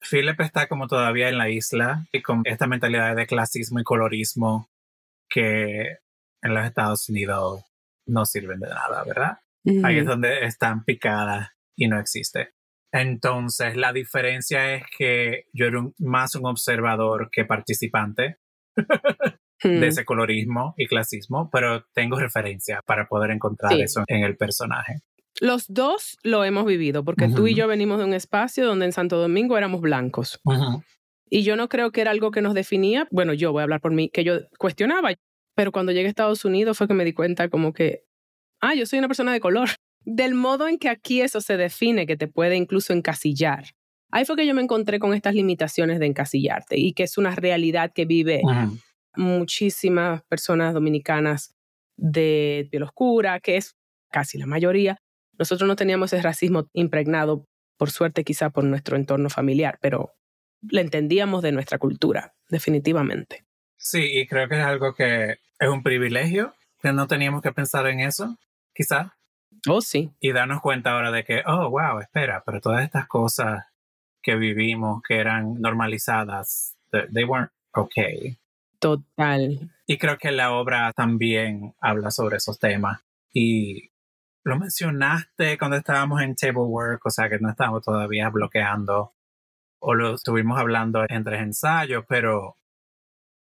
[0.00, 4.70] Philip está como todavía en la isla y con esta mentalidad de clasismo y colorismo
[5.28, 5.98] que
[6.46, 7.62] en los Estados Unidos
[8.06, 9.38] no sirven de nada, ¿verdad?
[9.84, 12.54] Ahí es donde están picadas y no existe.
[12.92, 18.38] Entonces, la diferencia es que yo era más un observador que participante
[18.76, 19.84] de hmm.
[19.84, 25.00] ese colorismo y clasismo, pero tengo referencia para poder encontrar eso en el personaje.
[25.40, 28.92] Los dos lo hemos vivido, porque tú y yo venimos de un espacio donde en
[28.92, 30.40] Santo Domingo éramos blancos.
[31.28, 33.06] Y yo no creo que era algo que nos definía.
[33.10, 35.10] Bueno, yo voy a hablar por mí, que yo cuestionaba,
[35.56, 38.04] pero cuando llegué a Estados Unidos fue que me di cuenta como que,
[38.60, 39.70] ah, yo soy una persona de color
[40.04, 43.64] del modo en que aquí eso se define, que te puede incluso encasillar.
[44.12, 47.34] Ahí fue que yo me encontré con estas limitaciones de encasillarte y que es una
[47.34, 48.40] realidad que vive
[49.16, 51.54] muchísimas personas dominicanas
[51.96, 53.74] de piel oscura, que es
[54.12, 54.98] casi la mayoría.
[55.38, 57.44] Nosotros no teníamos ese racismo impregnado,
[57.76, 60.12] por suerte quizá por nuestro entorno familiar, pero
[60.62, 63.45] le entendíamos de nuestra cultura, definitivamente.
[63.76, 67.86] Sí, y creo que es algo que es un privilegio, que no teníamos que pensar
[67.86, 68.36] en eso,
[68.74, 69.16] quizá.
[69.68, 70.12] Oh, sí.
[70.20, 73.64] Y darnos cuenta ahora de que, oh, wow, espera, pero todas estas cosas
[74.22, 76.76] que vivimos, que eran normalizadas,
[77.12, 78.36] they weren't okay.
[78.78, 79.70] Total.
[79.86, 83.02] Y creo que la obra también habla sobre esos temas.
[83.32, 83.90] Y
[84.44, 89.12] lo mencionaste cuando estábamos en Table Work, o sea que no estábamos todavía bloqueando,
[89.78, 92.56] o lo estuvimos hablando entre ensayos, pero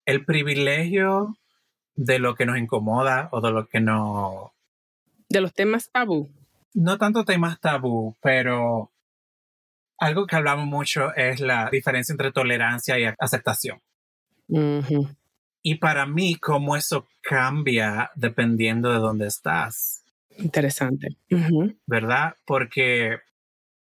[0.04, 1.36] el privilegio
[1.94, 4.52] de lo que nos incomoda o de lo que no...
[5.28, 6.30] De los temas tabú.
[6.74, 8.90] No tanto temas tabú, pero
[9.98, 13.80] algo que hablamos mucho es la diferencia entre tolerancia y aceptación.
[15.62, 20.02] Y para mí, cómo eso cambia dependiendo de dónde estás.
[20.38, 21.16] Interesante.
[21.86, 22.34] ¿Verdad?
[22.44, 23.20] Porque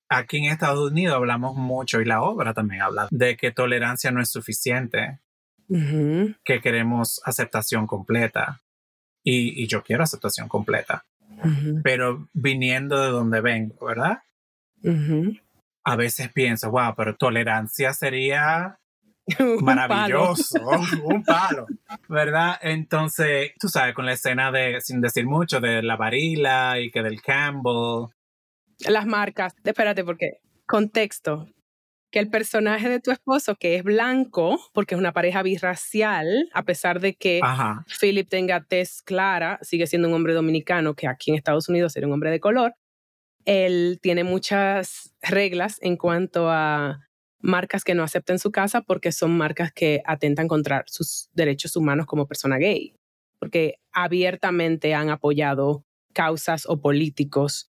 [0.10, 4.22] aquí en Estados Unidos hablamos mucho, y la obra también habla, de que tolerancia no
[4.22, 5.20] es suficiente,
[5.70, 8.62] que queremos aceptación completa.
[9.24, 11.06] Y, yo quiero aceptación completa.
[11.84, 14.20] Pero viniendo de donde vengo, ¿verdad?
[15.84, 18.80] A veces pienso, wow, pero tolerancia sería
[19.62, 20.60] maravilloso,
[21.04, 21.68] un palo,
[22.08, 22.58] ¿verdad?
[22.62, 27.02] Entonces, tú sabes, con la escena de, sin decir mucho, de la varila y que
[27.02, 28.08] del Campbell.
[28.88, 31.48] Las marcas, espérate, porque contexto,
[32.12, 36.64] que el personaje de tu esposo, que es blanco, porque es una pareja birracial, a
[36.64, 37.40] pesar de que
[38.00, 42.08] Philip tenga tez clara, sigue siendo un hombre dominicano, que aquí en Estados Unidos sería
[42.08, 42.74] un hombre de color.
[43.46, 47.00] Él tiene muchas reglas en cuanto a
[47.42, 52.06] marcas que no acepten su casa porque son marcas que atentan contra sus derechos humanos
[52.06, 52.96] como persona gay,
[53.40, 57.70] porque abiertamente han apoyado causas o políticos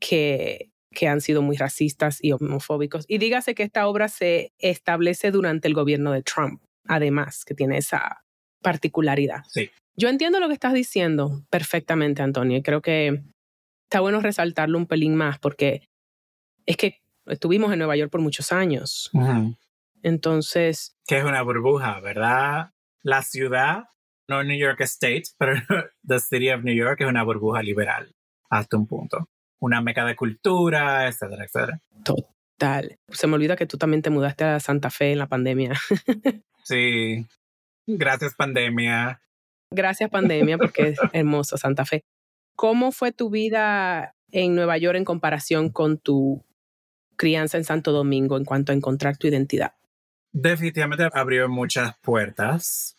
[0.00, 3.04] que, que han sido muy racistas y homofóbicos.
[3.08, 7.76] Y dígase que esta obra se establece durante el gobierno de Trump, además, que tiene
[7.78, 8.24] esa
[8.62, 9.42] particularidad.
[9.48, 9.70] Sí.
[9.96, 13.22] Yo entiendo lo que estás diciendo perfectamente, Antonio, y creo que
[13.84, 15.86] está bueno resaltarlo un pelín más porque
[16.66, 19.10] es que estuvimos en Nueva York por muchos años.
[20.02, 20.96] Entonces...
[21.06, 22.70] Que es una burbuja, ¿verdad?
[23.02, 23.84] La ciudad,
[24.28, 25.54] no New York State, pero
[26.06, 28.14] the City of New York es una burbuja liberal
[28.50, 29.28] hasta un punto.
[29.60, 31.80] Una meca de cultura, etcétera, etcétera.
[32.04, 32.98] Total.
[33.08, 35.72] Se me olvida que tú también te mudaste a Santa Fe en la pandemia.
[36.62, 37.26] sí.
[37.86, 39.20] Gracias, pandemia.
[39.70, 42.04] Gracias, pandemia, porque es hermoso Santa Fe.
[42.56, 46.44] ¿Cómo fue tu vida en Nueva York en comparación con tu
[47.16, 49.74] crianza en Santo Domingo en cuanto a encontrar tu identidad?
[50.32, 52.96] Definitivamente abrió muchas puertas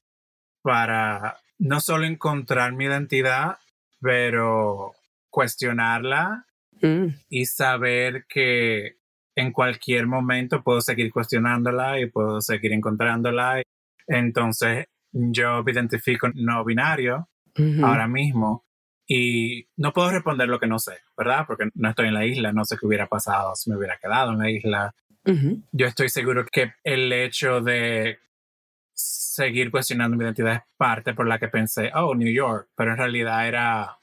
[0.62, 3.58] para no solo encontrar mi identidad,
[4.02, 4.94] pero
[5.36, 6.46] cuestionarla
[6.82, 7.08] mm.
[7.28, 9.00] y saber que
[9.36, 13.62] en cualquier momento puedo seguir cuestionándola y puedo seguir encontrándola.
[14.08, 17.28] Entonces yo me identifico no binario
[17.84, 18.66] ahora mismo
[19.06, 21.44] y no puedo responder lo que no sé, ¿verdad?
[21.46, 24.32] Porque no estoy en la isla, no sé qué hubiera pasado si me hubiera quedado
[24.32, 24.96] en la isla.
[25.74, 28.20] Yo estoy seguro que el hecho de
[28.94, 32.98] seguir cuestionando mi identidad es parte por la que pensé, oh, New York, pero en
[32.98, 33.98] realidad era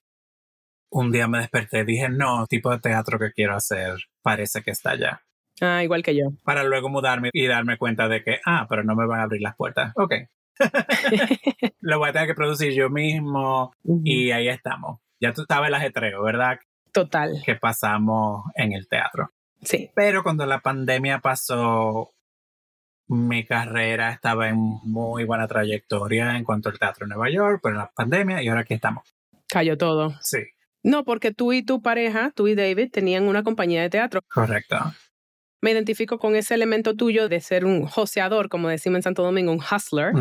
[0.93, 4.71] un día me desperté y dije, no, tipo de teatro que quiero hacer parece que
[4.71, 5.23] está allá.
[5.61, 6.31] Ah, igual que yo.
[6.45, 9.43] Para luego mudarme y darme cuenta de que, ah, pero no me van a abrir
[9.43, 9.93] las puertas.
[9.97, 10.15] Ok,
[11.81, 13.73] lo voy a tener que producir yo mismo
[14.05, 15.01] y ahí estamos.
[15.21, 16.59] Ya tú sabes el ajetreo, ¿verdad?
[16.93, 17.43] Total.
[17.45, 19.31] Que pasamos en el teatro.
[19.63, 19.91] Sí.
[19.95, 22.13] Pero cuando la pandemia pasó,
[23.09, 27.77] mi carrera estaba en muy buena trayectoria en cuanto al teatro en Nueva York, pero
[27.77, 29.05] la pandemia y ahora aquí estamos.
[29.49, 30.15] Cayó todo.
[30.23, 30.39] Sí.
[30.83, 34.21] No, porque tú y tu pareja, tú y David, tenían una compañía de teatro.
[34.29, 34.77] Correcto
[35.63, 39.53] me identifico con ese elemento tuyo de ser un joseador, como decimos en Santo Domingo,
[39.53, 40.13] un hustler,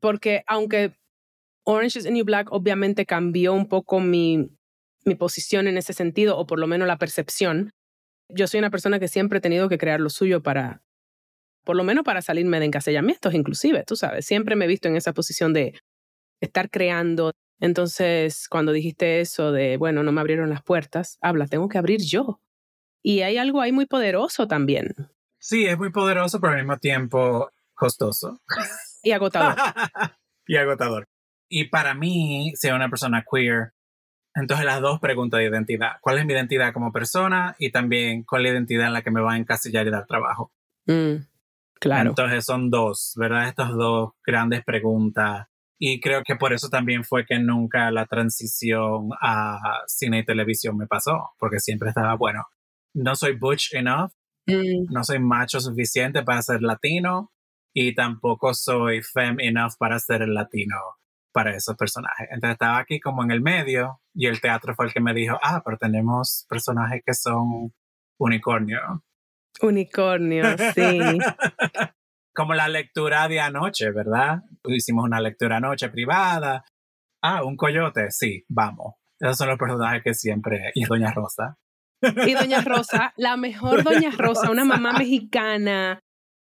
[0.00, 0.92] porque aunque
[1.64, 4.50] Orange is the New Black obviamente cambió un poco mi,
[5.04, 7.70] mi posición en ese sentido, o por lo menos la percepción,
[8.28, 10.82] yo soy una persona que siempre he tenido que crear lo suyo para,
[11.64, 14.96] por lo menos para salirme de encasillamientos, inclusive, tú sabes, siempre me he visto en
[14.96, 15.78] esa posición de
[16.40, 17.30] estar creando.
[17.62, 22.00] Entonces, cuando dijiste eso de, bueno, no me abrieron las puertas, habla, tengo que abrir
[22.02, 22.40] yo.
[23.04, 24.92] Y hay algo ahí muy poderoso también.
[25.38, 28.40] Sí, es muy poderoso, pero al mismo tiempo costoso.
[29.04, 29.56] Y agotador.
[30.46, 31.08] y agotador.
[31.48, 33.72] Y para mí, ser una persona queer,
[34.34, 35.96] entonces las dos preguntas de identidad.
[36.00, 37.56] ¿Cuál es mi identidad como persona?
[37.58, 40.06] Y también, ¿cuál es la identidad en la que me va a encasillar y dar
[40.06, 40.52] trabajo?
[40.86, 41.26] Mm,
[41.80, 42.10] claro.
[42.10, 43.48] Entonces son dos, ¿verdad?
[43.48, 49.10] Estas dos grandes preguntas Y creo que por eso también fue que nunca la transición
[49.20, 52.44] a cine y televisión me pasó, porque siempre estaba, bueno,
[52.94, 54.12] no soy butch enough,
[54.46, 54.92] mm.
[54.92, 57.32] no soy macho suficiente para ser latino
[57.74, 60.76] y tampoco soy fem enough para ser el latino
[61.32, 62.28] para esos personajes.
[62.30, 65.38] Entonces estaba aquí como en el medio y el teatro fue el que me dijo,
[65.42, 67.72] ah, pero tenemos personajes que son
[68.18, 69.02] unicornio.
[69.60, 70.98] Unicornio, sí.
[72.34, 74.42] como la lectura de anoche, ¿verdad?
[74.64, 76.64] Hicimos una lectura anoche privada.
[77.22, 78.94] Ah, un coyote, sí, vamos.
[79.20, 80.72] Esos son los personajes que siempre.
[80.74, 81.58] Y Doña Rosa.
[82.26, 86.00] Y Doña Rosa, la mejor Doña Rosa, una mamá mexicana.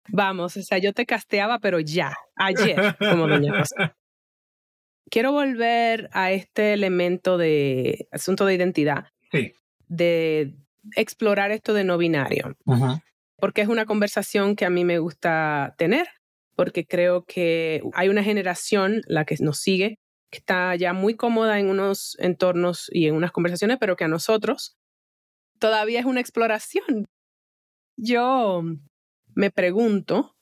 [0.10, 3.96] Vamos, o sea, yo te casteaba, pero ya, ayer, como Doña Rosa.
[5.10, 9.08] Quiero volver a este elemento de asunto de identidad.
[9.32, 9.54] Sí.
[9.88, 10.56] De
[10.96, 12.56] explorar esto de no binario.
[12.66, 13.02] Ajá
[13.42, 16.08] porque es una conversación que a mí me gusta tener,
[16.56, 19.98] porque creo que hay una generación, la que nos sigue,
[20.30, 24.08] que está ya muy cómoda en unos entornos y en unas conversaciones, pero que a
[24.08, 24.78] nosotros
[25.58, 27.08] todavía es una exploración.
[27.98, 28.62] Yo
[29.34, 30.36] me pregunto,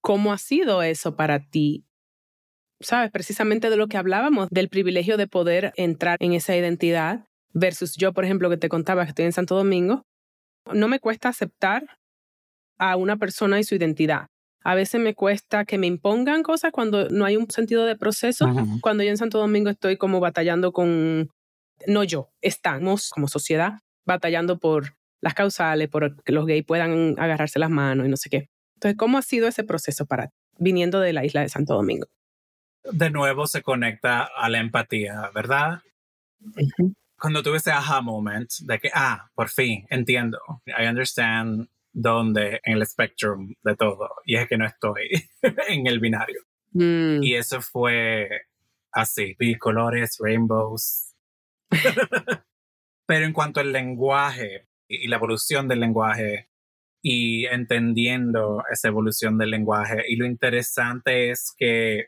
[0.00, 1.84] ¿cómo ha sido eso para ti?
[2.80, 7.96] Sabes, precisamente de lo que hablábamos, del privilegio de poder entrar en esa identidad versus
[7.96, 10.02] yo, por ejemplo, que te contaba que estoy en Santo Domingo.
[10.72, 12.01] No me cuesta aceptar
[12.82, 14.26] a una persona y su identidad.
[14.64, 18.46] A veces me cuesta que me impongan cosas cuando no hay un sentido de proceso.
[18.80, 21.30] Cuando yo en Santo Domingo estoy como batallando con,
[21.86, 27.60] no yo, estamos como sociedad batallando por las causales, por que los gays puedan agarrarse
[27.60, 28.48] las manos y no sé qué.
[28.74, 32.06] Entonces, ¿cómo ha sido ese proceso para ti, viniendo de la isla de Santo Domingo?
[32.82, 35.82] De nuevo se conecta a la empatía, ¿verdad?
[37.16, 42.74] Cuando tuve ese aha moment de que, ah, por fin, entiendo, I understand donde en
[42.74, 45.10] el spectrum de todo, y es que no estoy
[45.68, 46.40] en el binario.
[46.72, 47.22] Mm.
[47.22, 48.28] Y eso fue
[48.92, 51.14] así, vi colores, rainbows.
[53.06, 56.48] Pero en cuanto al lenguaje y la evolución del lenguaje
[57.02, 62.06] y entendiendo esa evolución del lenguaje, y lo interesante es que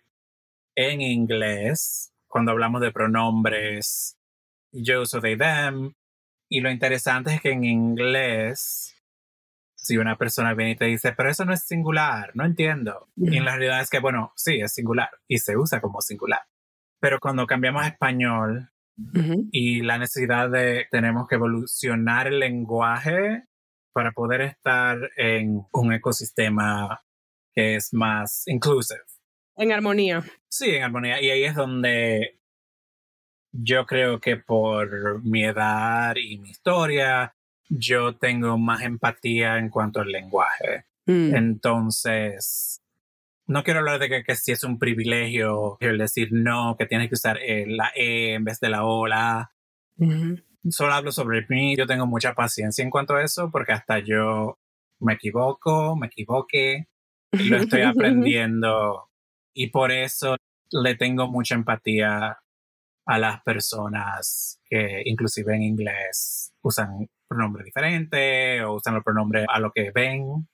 [0.76, 4.16] en inglés, cuando hablamos de pronombres,
[4.72, 5.94] yo, so, they, them,
[6.48, 8.93] y lo interesante es que en inglés
[9.84, 13.08] si una persona viene y te dice, pero eso no es singular, no entiendo.
[13.16, 16.42] Y en la realidad es que, bueno, sí, es singular y se usa como singular.
[17.00, 18.70] Pero cuando cambiamos a español
[19.50, 23.44] y la necesidad de tenemos que evolucionar el lenguaje
[23.92, 27.04] para poder estar en un ecosistema
[27.54, 29.00] que es más inclusive.
[29.56, 30.24] En armonía.
[30.48, 31.20] Sí, en armonía.
[31.22, 32.40] Y ahí es donde
[33.52, 37.36] yo creo que por mi edad y mi historia,
[37.68, 40.84] yo tengo más empatía en cuanto al lenguaje.
[41.06, 41.34] Mm.
[41.34, 42.82] Entonces,
[43.46, 47.14] no quiero hablar de que, si es un privilegio el decir no, que tienes que
[47.14, 49.50] usar eh, la E en vez de la O, la
[50.70, 51.76] Solo hablo sobre mí.
[51.76, 54.58] Yo tengo mucha paciencia en cuanto a eso porque hasta yo
[54.98, 56.88] me equivoco, me equivoqué
[57.32, 59.10] y lo estoy aprendiendo.
[59.52, 60.36] y por eso
[60.70, 62.38] le tengo mucha empatía
[63.06, 69.60] a las personas que inclusive en inglés usan pronombre diferente o usan los pronombres a
[69.60, 70.48] lo que ven.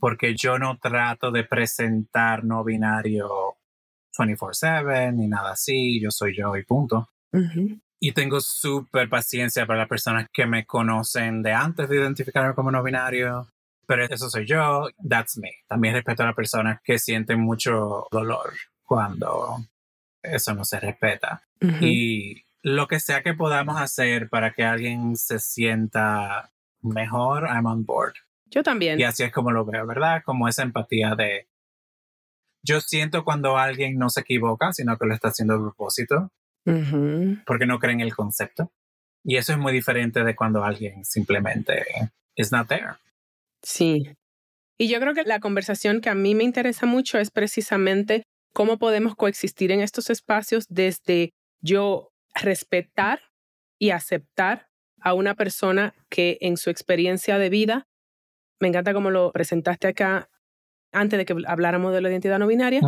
[0.00, 3.56] Porque yo no trato de presentar no binario
[4.16, 7.08] 24/7 ni nada así, yo soy yo y punto.
[8.00, 12.70] Y tengo súper paciencia para las personas que me conocen de antes de identificarme como
[12.70, 13.46] no binario.
[13.86, 15.50] Pero eso soy yo, that's me.
[15.68, 18.52] También respeto a las personas que sienten mucho dolor
[18.84, 19.58] cuando
[20.22, 21.42] eso no se respeta.
[21.80, 27.84] Y lo que sea que podamos hacer para que alguien se sienta mejor, I'm on
[27.84, 28.14] board.
[28.46, 29.00] Yo también.
[29.00, 30.22] Y así es como lo veo, ¿verdad?
[30.24, 31.48] Como esa empatía de...
[32.64, 36.30] Yo siento cuando alguien no se equivoca, sino que lo está haciendo a propósito,
[36.64, 38.70] porque no cree en el concepto.
[39.24, 41.84] Y eso es muy diferente de cuando alguien simplemente
[42.36, 42.94] is not there.
[43.62, 44.08] Sí.
[44.78, 48.22] Y yo creo que la conversación que a mí me interesa mucho es precisamente
[48.52, 51.30] cómo podemos coexistir en estos espacios desde
[51.60, 53.20] yo respetar
[53.78, 54.68] y aceptar
[55.00, 57.88] a una persona que en su experiencia de vida,
[58.60, 60.30] me encanta como lo presentaste acá
[60.92, 62.80] antes de que habláramos de la identidad no binaria,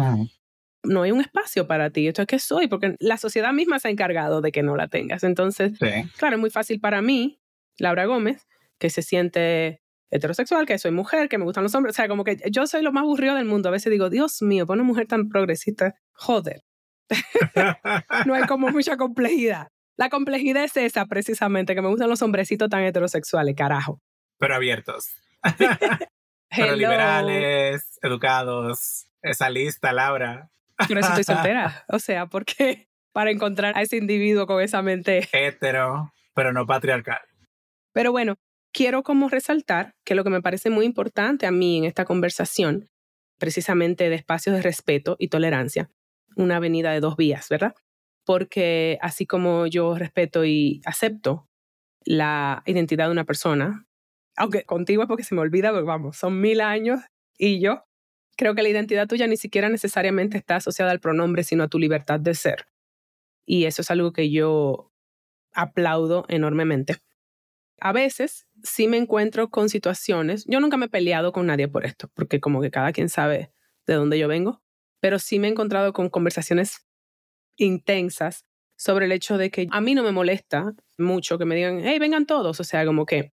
[0.84, 2.06] no hay un espacio para ti.
[2.06, 4.88] Esto es que soy, porque la sociedad misma se ha encargado de que no la
[4.88, 5.24] tengas.
[5.24, 5.72] Entonces,
[6.18, 7.40] claro, es muy fácil para mí,
[7.78, 8.46] Laura Gómez,
[8.78, 9.80] que se siente
[10.10, 11.94] heterosexual, que soy mujer, que me gustan los hombres.
[11.94, 13.68] O sea, como que yo soy lo más aburrido del mundo.
[13.68, 16.62] A veces digo, Dios mío, para una mujer tan progresista, joder.
[18.26, 19.68] no hay como mucha complejidad.
[19.96, 24.00] La complejidad es esa precisamente, que me gustan los hombrecitos tan heterosexuales, carajo.
[24.38, 25.14] Pero abiertos.
[26.56, 29.06] Pero liberales, educados.
[29.22, 30.50] Esa lista, Laura.
[30.76, 31.84] Por eso estoy soltera.
[31.88, 35.28] O sea, porque para encontrar a ese individuo con esa mente.
[35.32, 37.22] Hetero, pero no patriarcal.
[37.92, 38.34] Pero bueno,
[38.72, 42.88] quiero como resaltar que lo que me parece muy importante a mí en esta conversación,
[43.38, 45.90] precisamente de espacios de respeto y tolerancia,
[46.36, 47.74] una avenida de dos vías, ¿verdad?
[48.24, 51.48] Porque así como yo respeto y acepto
[52.04, 53.86] la identidad de una persona,
[54.36, 57.00] aunque contigo es porque se me olvida, pero vamos, son mil años
[57.38, 57.84] y yo
[58.36, 61.78] creo que la identidad tuya ni siquiera necesariamente está asociada al pronombre, sino a tu
[61.78, 62.66] libertad de ser.
[63.46, 64.92] Y eso es algo que yo
[65.52, 66.96] aplaudo enormemente.
[67.80, 71.84] A veces sí me encuentro con situaciones, yo nunca me he peleado con nadie por
[71.84, 73.52] esto, porque como que cada quien sabe
[73.86, 74.62] de dónde yo vengo,
[75.04, 76.86] pero sí me he encontrado con conversaciones
[77.58, 81.82] intensas sobre el hecho de que a mí no me molesta mucho que me digan,
[81.84, 83.34] hey, vengan todos, o sea, como que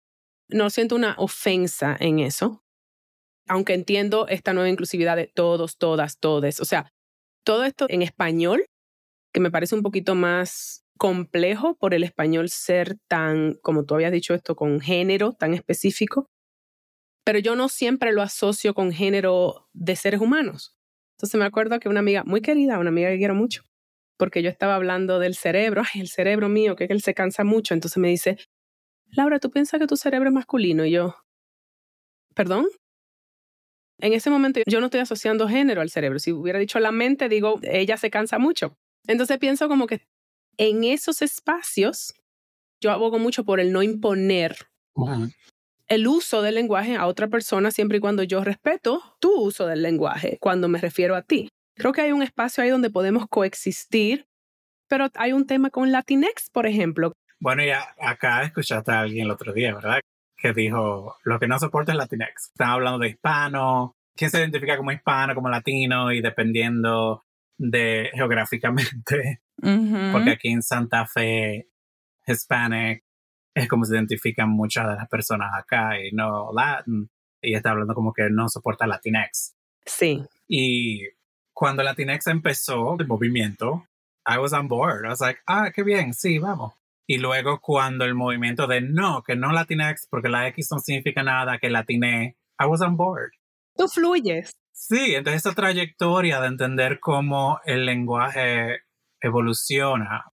[0.47, 2.63] no siento una ofensa en eso,
[3.47, 6.93] aunque entiendo esta nueva inclusividad de todos, todas, todes, o sea,
[7.43, 8.67] todo esto en español,
[9.33, 14.11] que me parece un poquito más complejo por el español ser tan, como tú habías
[14.11, 16.29] dicho esto, con género tan específico,
[17.23, 20.74] pero yo no siempre lo asocio con género de seres humanos.
[21.17, 23.63] Entonces me acuerdo que una amiga muy querida, una amiga que quiero mucho,
[24.17, 27.73] porque yo estaba hablando del cerebro, ay, el cerebro mío, que él se cansa mucho,
[27.73, 28.37] entonces me dice,
[29.11, 30.85] Laura, ¿tú piensas que tu cerebro es masculino?
[30.85, 31.15] Y yo,
[32.33, 32.67] ¿perdón?
[33.99, 36.19] En ese momento yo no estoy asociando género al cerebro.
[36.19, 38.77] Si hubiera dicho la mente, digo, ella se cansa mucho.
[39.07, 40.01] Entonces pienso como que
[40.57, 42.13] en esos espacios
[42.81, 44.57] yo abogo mucho por el no imponer
[45.87, 49.81] el uso del lenguaje a otra persona siempre y cuando yo respeto tu uso del
[49.81, 51.49] lenguaje cuando me refiero a ti.
[51.75, 54.25] Creo que hay un espacio ahí donde podemos coexistir,
[54.87, 57.13] pero hay un tema con Latinx, por ejemplo.
[57.39, 59.99] Bueno, ya acá escuchaste a alguien el otro día, ¿verdad?
[60.37, 62.49] Que dijo, lo que no soporta es Latinx.
[62.53, 67.23] Están hablando de hispano, quién se identifica como hispano, como latino, y dependiendo
[67.57, 69.41] de geográficamente,
[70.11, 71.67] porque aquí en Santa Fe,
[72.25, 73.04] Hispanic
[73.55, 77.09] es como se identifican muchas de las personas acá y no Latin,
[77.41, 79.55] y está hablando como que no soporta Latinx.
[79.85, 80.23] Sí.
[80.47, 81.07] Y
[81.53, 83.87] cuando Latinx empezó el movimiento,
[84.27, 85.05] I was on board.
[85.05, 86.73] I was like, ah, qué bien, sí, vamos.
[87.07, 91.23] Y luego cuando el movimiento de no, que no Latinx, porque la X no significa
[91.23, 93.31] nada, que latiné, I was on board.
[93.77, 94.51] Tú fluyes.
[94.73, 98.81] Sí, entonces esa trayectoria de entender cómo el lenguaje
[99.21, 100.25] evoluciona,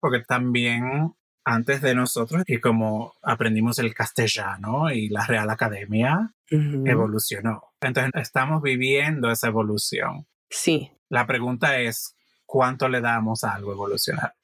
[0.00, 1.12] porque también
[1.48, 7.72] antes de nosotros, y como aprendimos el castellano y la Real Academia, evolucionó.
[7.80, 10.26] Entonces estamos viviendo esa evolución.
[10.50, 10.92] Sí.
[11.08, 14.34] La pregunta es, ¿cuánto le damos a algo evolucionar?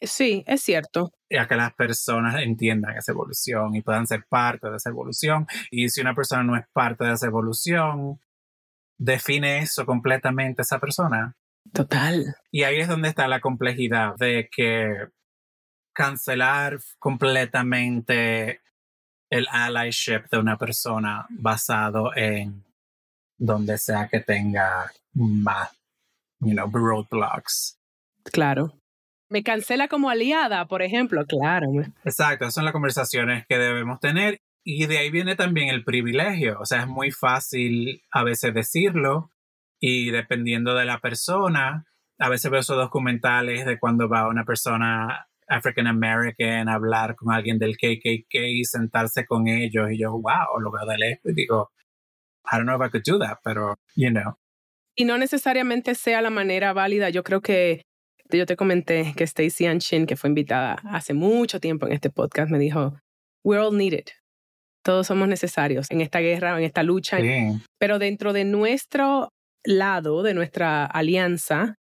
[0.00, 1.12] Sí, es cierto.
[1.28, 5.46] Y a que las personas entiendan esa evolución y puedan ser parte de esa evolución.
[5.70, 8.20] Y si una persona no es parte de esa evolución,
[8.96, 11.36] define eso completamente esa persona.
[11.72, 12.34] Total.
[12.50, 15.08] Y ahí es donde está la complejidad de que
[15.98, 18.60] cancelar completamente
[19.28, 22.64] el allyship de una persona basado en
[23.36, 25.76] donde sea que tenga más,
[26.38, 27.80] you know, roadblocks.
[28.22, 28.78] Claro.
[29.28, 31.66] Me cancela como aliada, por ejemplo, claro.
[32.04, 36.60] Exacto, son las conversaciones que debemos tener y de ahí viene también el privilegio.
[36.60, 39.32] O sea, es muy fácil a veces decirlo
[39.80, 41.86] y dependiendo de la persona,
[42.20, 47.58] a veces veo esos documentales de cuando va una persona African American hablar con alguien
[47.58, 51.70] del KKK sentarse con ellos y yo, wow, lo veo de lejos y digo,
[52.50, 54.38] I don't know if I could do that, pero, you know.
[54.94, 57.10] Y no necesariamente sea la manera válida.
[57.10, 57.82] Yo creo que
[58.30, 62.50] yo te comenté que Stacey Anchin, que fue invitada hace mucho tiempo en este podcast,
[62.50, 62.94] me dijo,
[63.44, 64.06] we're all needed.
[64.82, 67.18] Todos somos necesarios en esta guerra, en esta lucha.
[67.78, 69.28] Pero dentro de nuestro
[69.64, 71.76] lado, de nuestra alianza,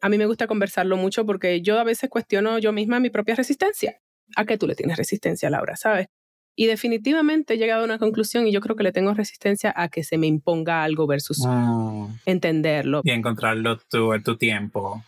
[0.00, 3.34] a mí me gusta conversarlo mucho porque yo a veces cuestiono yo misma mi propia
[3.34, 4.00] resistencia.
[4.36, 5.76] ¿A qué tú le tienes resistencia, Laura?
[5.76, 6.08] ¿Sabes?
[6.54, 9.88] Y definitivamente he llegado a una conclusión y yo creo que le tengo resistencia a
[9.88, 12.08] que se me imponga algo versus ah.
[12.26, 13.00] entenderlo.
[13.04, 15.04] Y encontrarlo tú en tu tiempo.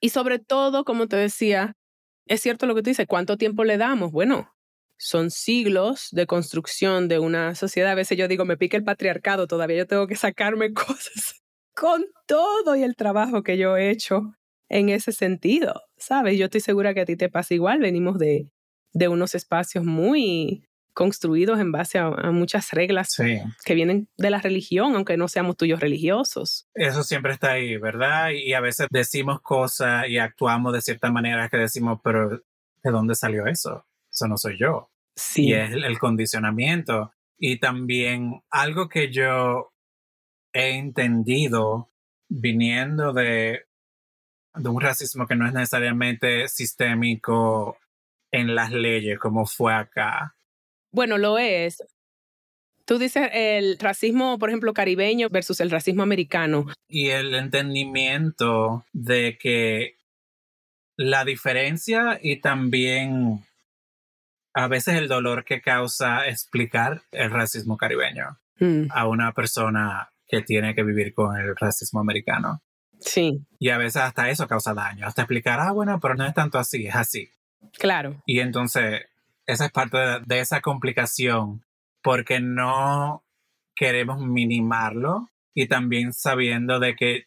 [0.00, 1.74] Y sobre todo, como te decía,
[2.26, 4.12] es cierto lo que tú dices, ¿cuánto tiempo le damos?
[4.12, 4.54] Bueno,
[4.96, 7.90] son siglos de construcción de una sociedad.
[7.90, 11.41] A veces yo digo, me pica el patriarcado, todavía yo tengo que sacarme cosas
[11.74, 14.34] con todo y el trabajo que yo he hecho
[14.68, 16.38] en ese sentido, ¿sabes?
[16.38, 18.50] Yo estoy segura que a ti te pasa igual, venimos de,
[18.92, 20.64] de unos espacios muy
[20.94, 23.16] construidos en base a, muchas reglas
[23.64, 26.68] que vienen de la religión, aunque no seamos tuyos religiosos.
[26.74, 28.30] Eso siempre está ahí, ¿verdad?
[28.30, 33.14] Y a veces decimos cosas y actuamos de cierta manera que decimos, pero ¿de dónde
[33.14, 33.86] salió eso?
[34.10, 34.90] Eso no soy yo.
[35.16, 35.48] Sí.
[35.48, 37.12] Y es el condicionamiento.
[37.38, 39.71] Y también algo que yo
[40.52, 41.90] he entendido
[42.28, 43.66] viniendo de
[44.54, 47.78] de un racismo que no es necesariamente sistémico
[48.30, 50.34] en las leyes como fue acá.
[50.90, 51.82] Bueno, lo es.
[52.84, 56.66] Tú dices el racismo, por ejemplo, caribeño versus el racismo americano.
[56.88, 59.96] Y el entendimiento de que
[60.96, 63.44] la diferencia y también
[64.54, 68.88] a veces el dolor que causa explicar el racismo caribeño mm.
[68.90, 72.62] a una persona que tiene que vivir con el racismo americano.
[73.00, 73.44] Sí.
[73.58, 76.58] Y a veces hasta eso causa daño, hasta explicar, ah, bueno, pero no es tanto
[76.58, 77.28] así, es así.
[77.78, 78.22] Claro.
[78.24, 79.02] Y entonces,
[79.44, 81.66] esa es parte de, esa complicación,
[82.02, 83.24] porque no
[83.74, 87.26] queremos minimarlo y también sabiendo de que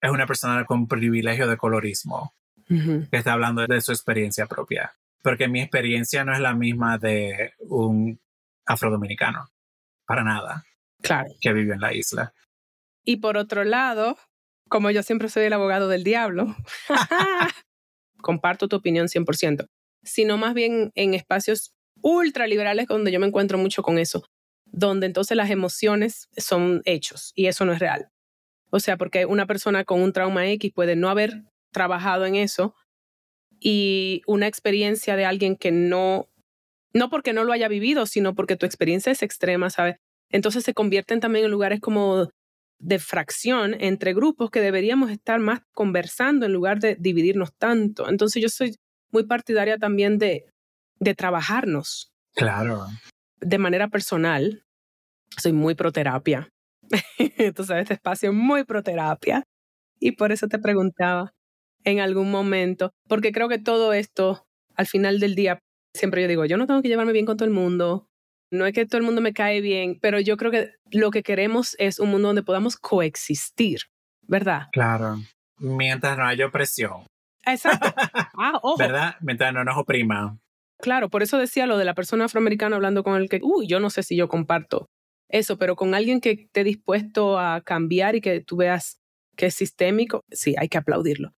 [0.00, 2.34] es una persona con privilegio de colorismo,
[2.66, 4.94] que está hablando de su experiencia propia.
[5.22, 8.18] Porque mi experiencia no es la misma de un
[8.66, 9.48] afrodominicano,
[10.06, 10.64] para nada.
[11.02, 11.32] Claro.
[11.40, 12.32] Que vive en la isla.
[13.04, 14.16] Y por otro lado,
[14.68, 16.56] como yo siempre soy el abogado del diablo,
[18.22, 19.66] comparto tu opinión 100%,
[20.02, 24.24] sino más bien en espacios ultraliberales donde yo me encuentro mucho con eso,
[24.64, 28.08] donde entonces las emociones son hechos y eso no es real.
[28.70, 31.42] O sea, porque una persona con un trauma X puede no haber
[31.72, 32.74] trabajado en eso
[33.60, 36.30] y una experiencia de alguien que no,
[36.94, 39.96] no porque no lo haya vivido, sino porque tu experiencia es extrema, ¿sabes?
[40.32, 42.28] Entonces se convierten también en lugares como
[42.80, 48.08] de fracción entre grupos que deberíamos estar más conversando en lugar de dividirnos tanto.
[48.08, 48.74] Entonces yo soy
[49.12, 50.46] muy partidaria también de,
[50.98, 52.10] de trabajarnos.
[52.34, 52.86] Claro.
[53.40, 54.64] De manera personal.
[55.38, 56.48] Soy muy proterapia.
[57.18, 59.44] Entonces este espacio es muy proterapia.
[60.00, 61.32] Y por eso te preguntaba
[61.84, 64.44] en algún momento, porque creo que todo esto,
[64.76, 65.58] al final del día,
[65.96, 68.08] siempre yo digo, yo no tengo que llevarme bien con todo el mundo,
[68.52, 71.22] no es que todo el mundo me cae bien, pero yo creo que lo que
[71.22, 73.80] queremos es un mundo donde podamos coexistir,
[74.28, 74.68] ¿verdad?
[74.72, 75.16] Claro.
[75.56, 77.06] Mientras no haya opresión.
[77.44, 77.88] Exacto.
[78.34, 78.76] Ah, ojo.
[78.78, 79.16] ¿Verdad?
[79.20, 80.38] Mientras no nos oprima.
[80.80, 83.78] Claro, por eso decía lo de la persona afroamericana hablando con el que, uy, yo
[83.78, 84.88] no sé si yo comparto
[85.28, 89.00] eso, pero con alguien que esté dispuesto a cambiar y que tú veas
[89.36, 91.32] que es sistémico, sí, hay que aplaudirlo.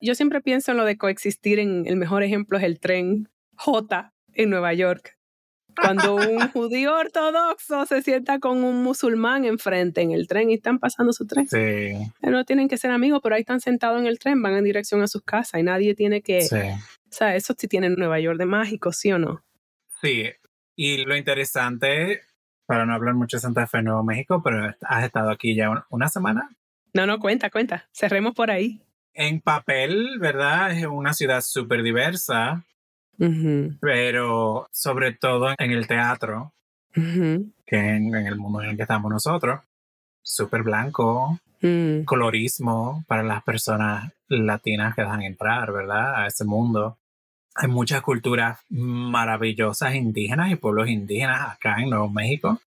[0.00, 4.12] Yo siempre pienso en lo de coexistir, en el mejor ejemplo es el tren J
[4.32, 5.16] en Nueva York,
[5.80, 10.78] cuando un judío ortodoxo se sienta con un musulmán enfrente en el tren y están
[10.78, 11.48] pasando su tren.
[11.48, 11.92] Sí.
[12.20, 15.02] No tienen que ser amigos, pero ahí están sentados en el tren, van en dirección
[15.02, 16.42] a sus casas y nadie tiene que...
[16.42, 16.56] Sí.
[16.56, 19.44] O sea, eso sí tiene Nueva York de mágico, ¿sí o no?
[20.00, 20.30] Sí.
[20.76, 22.22] Y lo interesante,
[22.66, 26.08] para no hablar mucho de Santa Fe, Nuevo México, pero has estado aquí ya una
[26.08, 26.48] semana.
[26.94, 27.88] No, no, cuenta, cuenta.
[27.92, 28.80] Cerremos por ahí.
[29.14, 30.72] En papel, ¿verdad?
[30.72, 32.64] Es una ciudad súper diversa
[33.80, 36.52] pero sobre todo en el teatro,
[36.92, 39.60] que en, en, el mundo en el que estamos nosotros,
[40.22, 42.04] súper blanco, mm.
[42.04, 46.22] colorismo para las personas latinas que dejan entrar, ¿verdad?
[46.22, 46.98] A ese mundo.
[47.54, 52.60] Hay muchas culturas maravillosas indígenas y pueblos indígenas acá en Nuevo México.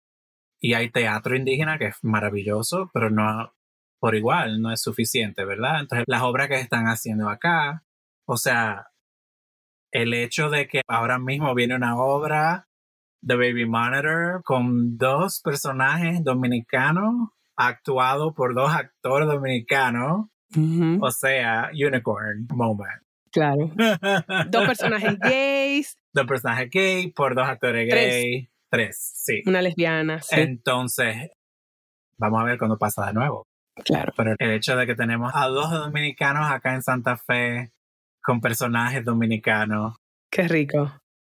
[0.59, 3.51] Y hay teatro indígena que es maravilloso, pero no
[3.99, 5.79] por igual, no es suficiente, ¿verdad?
[5.79, 7.83] Entonces, las obras que están haciendo acá,
[8.25, 8.87] o sea,
[9.91, 12.67] el hecho de que ahora mismo viene una obra
[13.21, 20.27] de Baby Monitor con dos personajes dominicanos actuados por dos actores dominicanos.
[21.01, 23.03] O sea, Unicorn Moment.
[23.31, 23.69] Claro.
[24.49, 25.97] dos personajes gays.
[26.13, 28.47] Dos personajes gays por dos actores gays.
[28.69, 29.41] Tres, sí.
[29.45, 30.21] Una lesbiana.
[30.21, 30.35] Sí.
[30.39, 31.31] Entonces,
[32.17, 33.47] vamos a ver cuándo pasa de nuevo.
[33.83, 34.13] Claro.
[34.15, 37.71] Pero el hecho de que tenemos a dos dominicanos acá en Santa Fe
[38.25, 39.95] con personajes dominicanos.
[40.31, 40.91] Qué rico.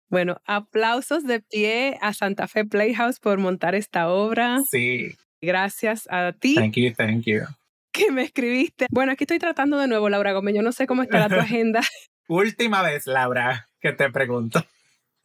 [0.10, 4.60] Bueno, aplausos de pie a Santa Fe Playhouse por montar esta obra.
[4.72, 5.16] Sí.
[5.42, 6.56] Gracias a ti.
[6.56, 7.42] Thank you, thank you.
[7.92, 8.88] Que me escribiste.
[8.90, 10.56] Bueno, aquí estoy tratando de nuevo, Laura Gómez.
[10.56, 11.82] Yo no sé cómo estará tu agenda.
[12.30, 14.64] Última vez, Laura, que te pregunto.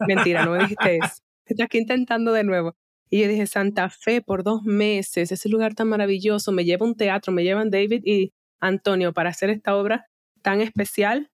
[0.01, 1.23] Mentira, no me dijiste eso.
[1.47, 2.75] Estoy aquí intentando de nuevo.
[3.09, 6.97] Y yo dije, Santa Fe por dos meses, ese lugar tan maravilloso, me lleva un
[6.97, 10.07] teatro, me llevan David y Antonio para hacer esta obra
[10.41, 11.31] tan especial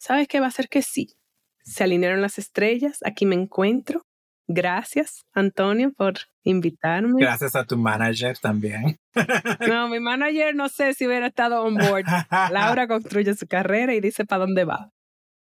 [0.00, 1.18] ¿Sabes qué va a ser que sí?
[1.62, 4.06] Se alinearon las estrellas, aquí me encuentro.
[4.48, 7.20] Gracias, Antonio, por invitarme.
[7.20, 8.96] Gracias a tu manager también.
[9.68, 12.06] No, mi manager no sé si hubiera estado on board.
[12.50, 14.90] Laura construye su carrera y dice para dónde va.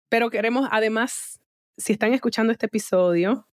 [0.08, 1.40] Pero queremos, además,
[1.76, 3.48] si están escuchando este episodio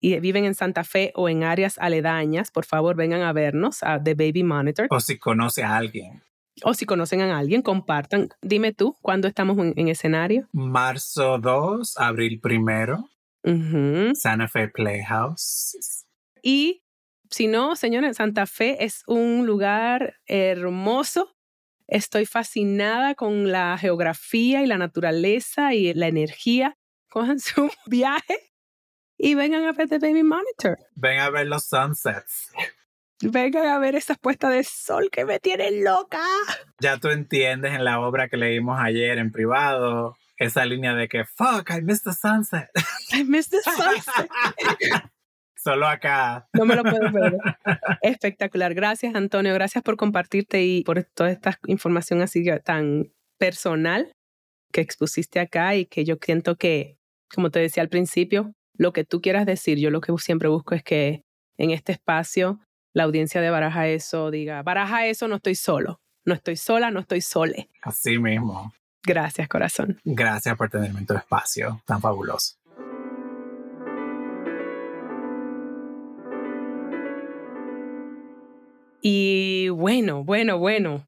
[0.00, 4.02] y viven en Santa Fe o en áreas aledañas, por favor vengan a vernos a
[4.02, 4.88] The Baby Monitor.
[4.90, 6.22] O si conoce a alguien
[6.64, 8.28] o si conocen a alguien, compartan.
[8.42, 10.48] Dime tú, ¿cuándo estamos en, escenario?
[10.52, 14.14] Marzo 2, abril 1.
[14.14, 16.04] Santa Fe Playhouse.
[16.42, 16.82] Y
[17.30, 21.36] si no, señores, Santa Fe es un lugar hermoso
[21.88, 26.76] Estoy fascinada con la geografía y la naturaleza y la energía.
[27.08, 28.52] Cojan su viaje
[29.16, 30.78] y vengan a ver The Baby Monitor.
[30.94, 32.52] Vengan a ver los sunsets.
[33.22, 36.22] Vengan a ver esas puestas de sol que me tienen loca.
[36.80, 41.24] Ya tú entiendes en la obra que leímos ayer en privado esa línea de que
[41.24, 42.68] fuck, I missed the sunset.
[43.12, 44.30] I missed the sunset.
[45.56, 46.46] Solo acá.
[46.52, 47.38] No me lo puedo perder.
[48.02, 48.74] Espectacular.
[48.74, 49.52] Gracias, Antonio.
[49.54, 54.12] Gracias por compartirte y por toda esta información así tan personal
[54.72, 56.98] que expusiste acá y que yo siento que,
[57.34, 60.74] como te decía al principio, lo que tú quieras decir, yo lo que siempre busco
[60.74, 61.22] es que
[61.58, 62.60] en este espacio
[62.96, 67.00] la audiencia de Baraja Eso diga, Baraja Eso no estoy solo, no estoy sola, no
[67.00, 67.68] estoy sole.
[67.82, 68.72] Así mismo.
[69.04, 70.00] Gracias, corazón.
[70.02, 72.56] Gracias por tenerme en tu espacio tan fabuloso.
[79.02, 81.06] Y bueno, bueno, bueno.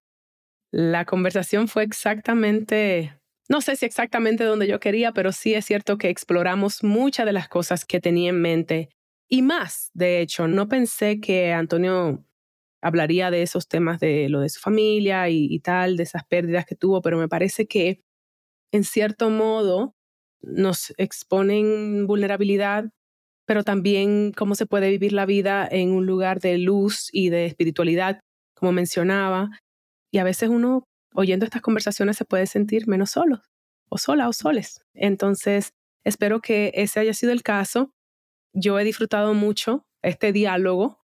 [0.71, 3.19] La conversación fue exactamente,
[3.49, 7.33] no sé si exactamente donde yo quería, pero sí es cierto que exploramos muchas de
[7.33, 8.91] las cosas que tenía en mente
[9.29, 9.91] y más.
[9.95, 12.25] De hecho, no pensé que Antonio
[12.81, 16.77] hablaría de esos temas de lo de su familia y, tal, de esas pérdidas que
[16.77, 18.03] tuvo, pero me parece que
[18.73, 19.95] en cierto modo
[20.43, 22.91] nos exponen vulnerabilidad
[23.49, 27.47] pero también cómo se puede vivir la vida en un lugar de luz y de
[27.47, 28.21] espiritualidad,
[28.55, 29.49] como mencionaba.
[30.13, 33.41] Y a veces uno, oyendo estas conversaciones, se puede sentir menos solo,
[33.89, 34.83] o sola, o soles.
[34.93, 35.71] Entonces,
[36.05, 37.91] espero que ese haya sido el caso.
[38.53, 41.05] Yo he disfrutado mucho este diálogo.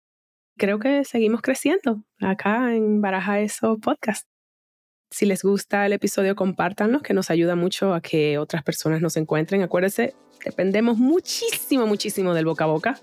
[0.57, 4.27] Creo que seguimos creciendo acá en Baraja Eso Podcast.
[5.11, 9.15] Si les gusta el episodio, compártanlo, que nos ayuda mucho a que otras personas nos
[9.15, 9.61] encuentren.
[9.61, 12.99] Acuérdense, dependemos muchísimo, muchísimo del boca a boca.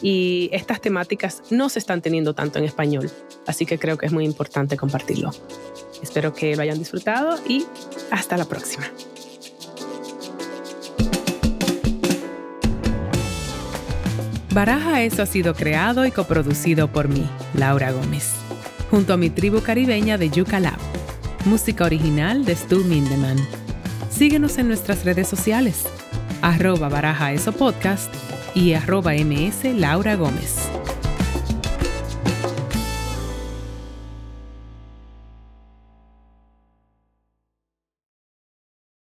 [0.00, 3.10] Y estas temáticas no se están teniendo tanto en español,
[3.46, 5.30] así que creo que es muy importante compartirlo.
[6.02, 7.64] Espero que lo hayan disfrutado y
[8.10, 8.86] hasta la próxima.
[14.54, 18.32] Baraja Eso ha sido creado y coproducido por mí, Laura Gómez,
[18.90, 20.78] junto a mi tribu caribeña de Yuca Lab
[21.44, 23.36] música original de Stu Mindeman.
[24.10, 25.84] Síguenos en nuestras redes sociales,
[26.40, 28.12] arroba baraja eso podcast
[28.54, 30.70] y arroba ms Laura Gómez.